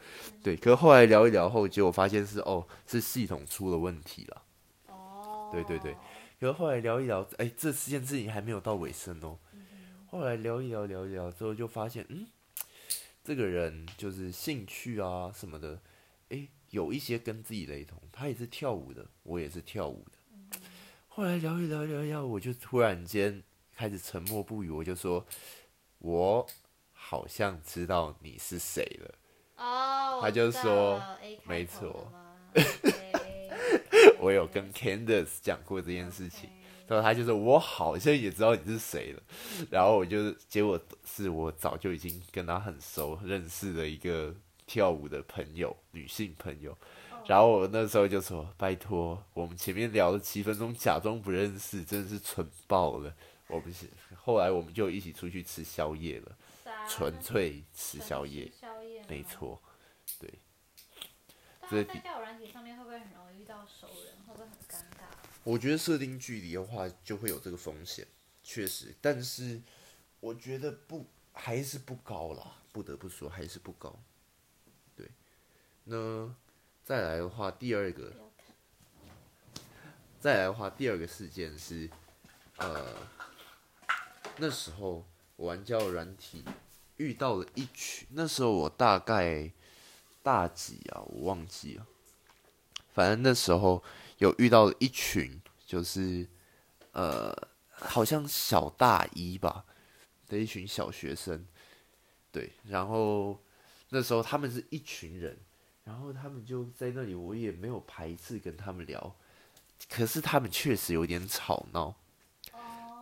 [0.42, 4.42] 对，可是后来聊一聊后，结果发现是哦，是系统出了问题了。
[4.88, 5.94] 哦，对对对，
[6.40, 9.38] 可是后来聊一聊，哎，这件事情还没有到尾声哦。
[10.10, 12.26] 后来聊一聊，聊一聊之后，就发现，嗯，
[13.22, 15.80] 这个人就是兴趣啊什么的，
[16.30, 17.96] 哎，有一些跟自己雷同。
[18.10, 20.58] 他也是跳舞的，我也是跳舞的。
[21.06, 23.40] 后来聊一聊，聊一聊，我就突然间
[23.76, 25.24] 开始沉默不语，我就说，
[25.98, 26.44] 我
[26.92, 29.14] 好像知道你是谁了。
[29.58, 31.00] 哦，他就说
[31.44, 32.12] 没错
[34.18, 36.50] 我有跟 Candace 讲过这件事情。
[36.90, 39.22] 然后他就说：“我好像也知道你是谁了。”
[39.70, 44.34] 然后我就结果是我早就已经跟他很熟认识的一个
[44.66, 46.76] 跳舞的朋友，女性朋友。
[47.26, 53.14] 然后我那时候就说：“拜托，我们前面聊了七分钟，假装不认识，真的是蠢爆了。”
[53.46, 53.86] 我们是
[54.16, 56.36] 后来我们就一起出去吃宵夜了，
[56.88, 59.04] 纯粹吃宵夜，宵夜。
[59.08, 59.62] 没错。
[60.18, 60.28] 对
[61.70, 64.16] 这是在交友软体上面会不会很容易遇到熟人？
[64.26, 65.29] 会不会很尴尬？
[65.44, 68.06] 我觉得设定距离的话，就会有这个风险，
[68.42, 68.94] 确实。
[69.00, 69.60] 但是
[70.20, 73.98] 我觉得不还是不高啦，不得不说还是不高。
[74.96, 75.08] 对，
[75.84, 76.32] 那
[76.84, 78.12] 再来的话，第二个。
[80.20, 81.88] 再来的话，第二个事件是，
[82.58, 82.94] 呃，
[84.36, 85.02] 那时候
[85.36, 86.44] 我玩交友软体
[86.98, 89.50] 遇到了一群，那时候我大概
[90.22, 91.86] 大几啊，我忘记了。
[92.92, 93.82] 反正那时候
[94.20, 96.26] 有遇到一群，就是
[96.92, 97.34] 呃，
[97.70, 99.64] 好像小大一吧
[100.28, 101.46] 的一群小学生，
[102.30, 103.40] 对，然后
[103.88, 105.38] 那时候他们是一群人，
[105.84, 109.16] 然后他们就在那里，我也没有排斥跟他们聊，
[109.88, 111.94] 可是他们确实有点吵闹，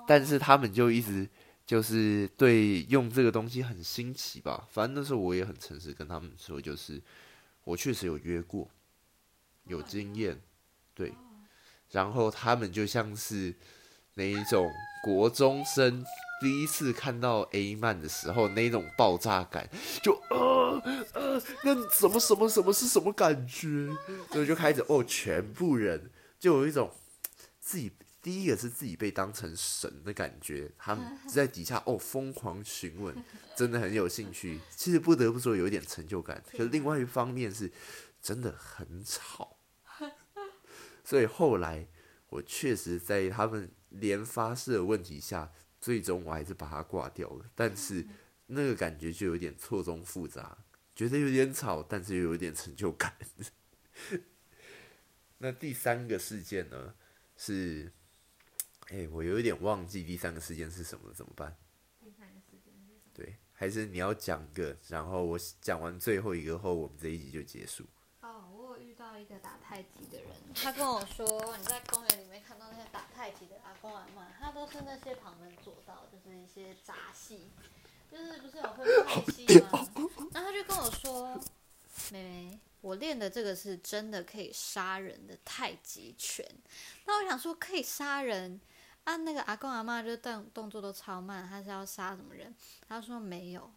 [0.07, 1.29] 但是他们就一直
[1.67, 7.03] 就是对用这个东西很新奇吧，反正那时候我也很诚实跟他们说，就是
[7.65, 8.71] 我确实有约过，
[9.65, 10.41] 有经验，
[10.99, 11.15] 对，
[11.93, 13.55] 然后他们就像是
[14.15, 14.69] 那一种
[15.05, 16.05] 国中生
[16.41, 19.71] 第一次看到 A 漫的时候那种爆炸感，
[20.03, 20.83] 就呃
[21.15, 23.89] 呃，那什么什么什么是什么感觉？
[24.33, 26.91] 所以就开始哦，全部人就有一种
[27.61, 33.15] 自己第一个是自己被当成神的感觉，他们 在底下哦疯狂询问，
[33.57, 34.59] 真的很有兴趣。
[34.75, 37.71] 其实不得不说有一点成就感，可是另外一方面是
[38.21, 39.58] 真的很吵。
[41.09, 41.89] 所以后来
[42.29, 45.51] 我确实在他们连发射的问题下，
[45.81, 47.51] 最终我还是把它挂掉了。
[47.55, 48.07] 但是
[48.49, 50.59] 那个感觉就有点错综复杂，
[50.95, 53.17] 觉得有点吵，但是又有点成就感。
[55.39, 56.95] 那第三个事件呢？
[57.39, 57.91] 是，
[58.89, 61.57] 哎、我有一点忘记第三个事件是什么了，怎么办？
[63.15, 67.87] 对，还是你要讲个，然后我讲完最后一个后，我们这一集就结束。
[69.19, 77.51] 一个打太极的人，他跟我说，你在公园里面看到那些打太极的阿公阿妈，他都是那些旁门左道，就是一些杂戏，
[78.11, 79.71] 就是不是有会拍戏吗？
[80.33, 81.35] 然后他就跟我说，
[82.13, 86.47] 妹妹，我练的这个是真的可以杀人的太极拳。
[87.07, 88.61] 那我想说，可以杀人
[89.05, 89.17] 啊？
[89.17, 92.55] 那个阿公阿妈就动动作都超慢，他是要杀什么人？
[92.87, 93.71] 他说没有，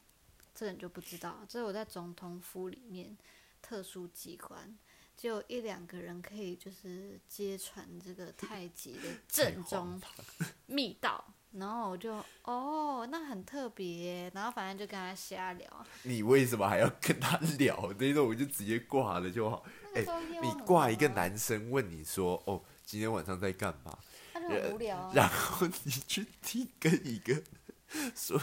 [0.54, 3.18] 这个你就不知道，这是我在总统府里面
[3.62, 4.78] 特殊机关，
[5.22, 10.02] 只有一两个人可以就是揭穿这个太极的 正宗
[10.66, 11.24] 密道。
[11.52, 15.70] 然后我就哦，那很特别，然后反正就跟他瞎聊。
[16.02, 17.94] 你为什么还要跟他聊？
[18.00, 19.64] 那种我就直接挂了就好。
[19.94, 23.96] 那个时候业务你挂一个男生问你说：“哦，今天晚上在干嘛
[24.34, 25.12] 他就很无聊、？”啊。
[25.14, 27.44] 然后你去听跟一个
[28.16, 28.40] 说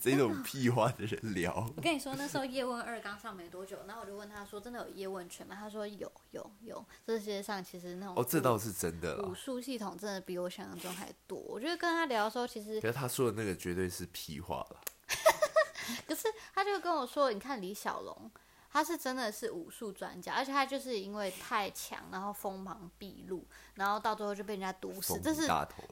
[0.00, 9.34] 这种屁话的人聊，我跟你说，那时候叶问二刚上没多久，然后我就问他说：“真的有叶问拳吗？”他说有有有，这世界上其实那种哦，这倒是真的啦武。
[9.34, 11.38] 术系统真的比我想象中还多。
[11.38, 14.80] 我觉得跟他聊的时候，其实可是他说的那个绝对是屁话了。
[16.06, 18.30] 可是他就跟我说，你看李小龙，
[18.72, 23.44] 他是真的是武术专家，而且他就是因为太强，然后锋芒毕露，
[23.74, 25.46] 然后到最后就被人家毒死，这是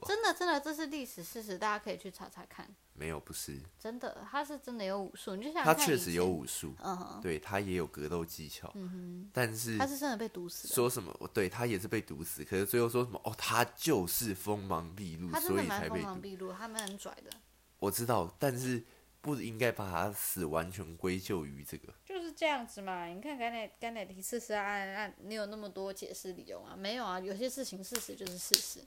[0.05, 2.67] 真的真的这是历史事实，大家可以去查查看。
[2.93, 10.75] 没有不是，真的，他是真的有武术，你就想他确实有，武术，嗯哼，对他也有格斗技巧，嗯但是，他是真的被毒死的。
[10.75, 11.13] 说什么？
[11.33, 13.19] 对他也是被毒死，可是最后说什么？
[13.23, 16.07] 哦，他就是锋芒毕露，他真所的蛮锋以才被毒。
[16.07, 17.31] 芒毕露，他们很拽的，
[17.79, 18.83] 我知道，但是
[19.21, 21.93] 不应该把他死完全归咎于这个。
[22.05, 23.05] 就是这样子嘛。
[23.05, 26.75] 你看甘乃甘乃迪刺杀案案，你有那么多解释理由吗？
[26.75, 28.79] 没有啊，有些事情事实就是事实。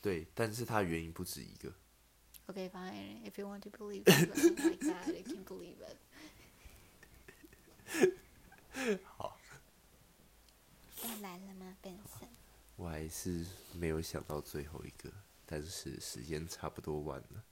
[0.00, 1.72] 对，但是他原因不止一个。
[2.46, 3.22] Okay, fine.
[3.24, 4.28] If you want to believe it
[4.60, 5.96] like that, you can believe it.
[9.04, 9.38] 好，
[11.04, 12.28] 要来了吗，Benson？
[12.76, 15.10] 我还是没有想到最后一个，
[15.46, 17.44] 但是时间差不多完了。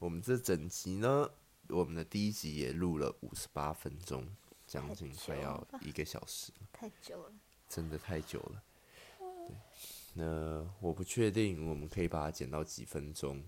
[0.00, 1.30] 我们这整集呢，
[1.68, 4.26] 我们的第一集也录了五十八分钟，
[4.66, 6.66] 将近快要一个小时了。
[6.72, 7.32] 太久了。
[7.68, 8.62] 真的太久了。
[9.18, 9.54] 对，
[10.14, 13.44] 那我不确定我们可以把它剪到几分钟，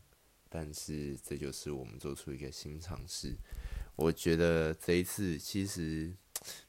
[0.50, 3.34] 但是这就是我们做出一个新尝试。
[3.96, 6.14] 我觉得这一次其实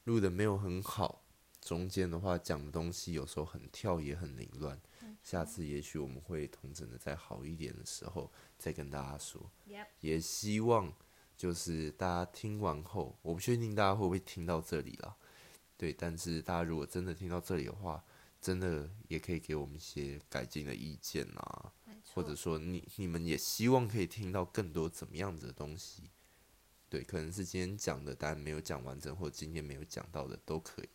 [0.04, 1.22] 录的没有很好，
[1.60, 4.80] 中间的话讲的东西有时候很跳也很凌乱。
[5.24, 9.50] 下次也许我们会同整的再好一点的时候再跟大家说。
[10.00, 10.92] 也希望
[11.36, 15.16] 就是大家听完后，我不确定大家会不会听到这里啦。
[15.76, 18.04] 对，但是大家如果真的听到这里的话，
[18.40, 21.72] 真的也可以给我们一些改进的意见啊，
[22.12, 26.10] 或者说你你们也希望可以听到更多怎么样子的东西。
[26.90, 30.88] 对，可能是今天讲的，但没有讲完整，或者今天没有讲到的都可以。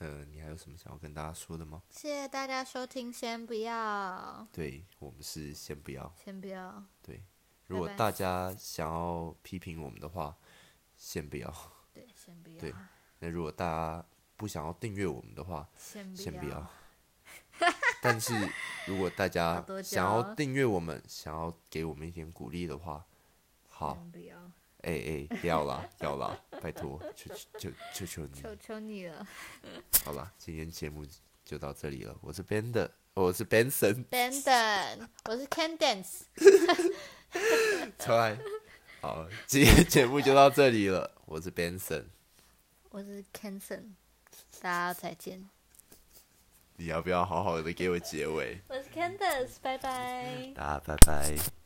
[0.00, 1.82] 呃，你还有什么想要跟大家说的吗？
[1.90, 6.10] 谢谢大家收听，先不要，对我们是先不要。
[6.24, 6.82] 先不要。
[7.02, 7.22] 对，
[7.66, 10.34] 如果大家想要批评我们的话，
[10.96, 11.54] 先不要。
[11.92, 12.58] 对， 先不要。
[12.58, 12.74] 对
[13.18, 16.66] 那如果大家不想要订阅我们的话，先不先不要。
[18.00, 18.32] 但是
[18.86, 23.04] 如果大家想要订阅我们，想要给我们一点鼓励的话，
[23.68, 24.50] 好，先不要，
[24.82, 29.26] 哎哎，不要啦，要啦，拜托，求求求求你，求求你了
[30.04, 31.04] 好啦，今天节目
[31.44, 32.16] 就到这里了。
[32.22, 36.22] 我是 Ben 的，我是 Benson，，Brandon，我是 Candence，
[37.98, 38.38] 出来。
[39.02, 41.10] 好，今天节目就到这里了。
[41.26, 42.04] 我是 Benson，
[42.90, 43.94] 我是 Canson，
[44.60, 45.48] 大家再见。
[46.76, 48.60] 你要不要好好的给我结尾？
[48.68, 50.52] 我是 Candace，拜拜。
[50.54, 51.59] 大家拜拜。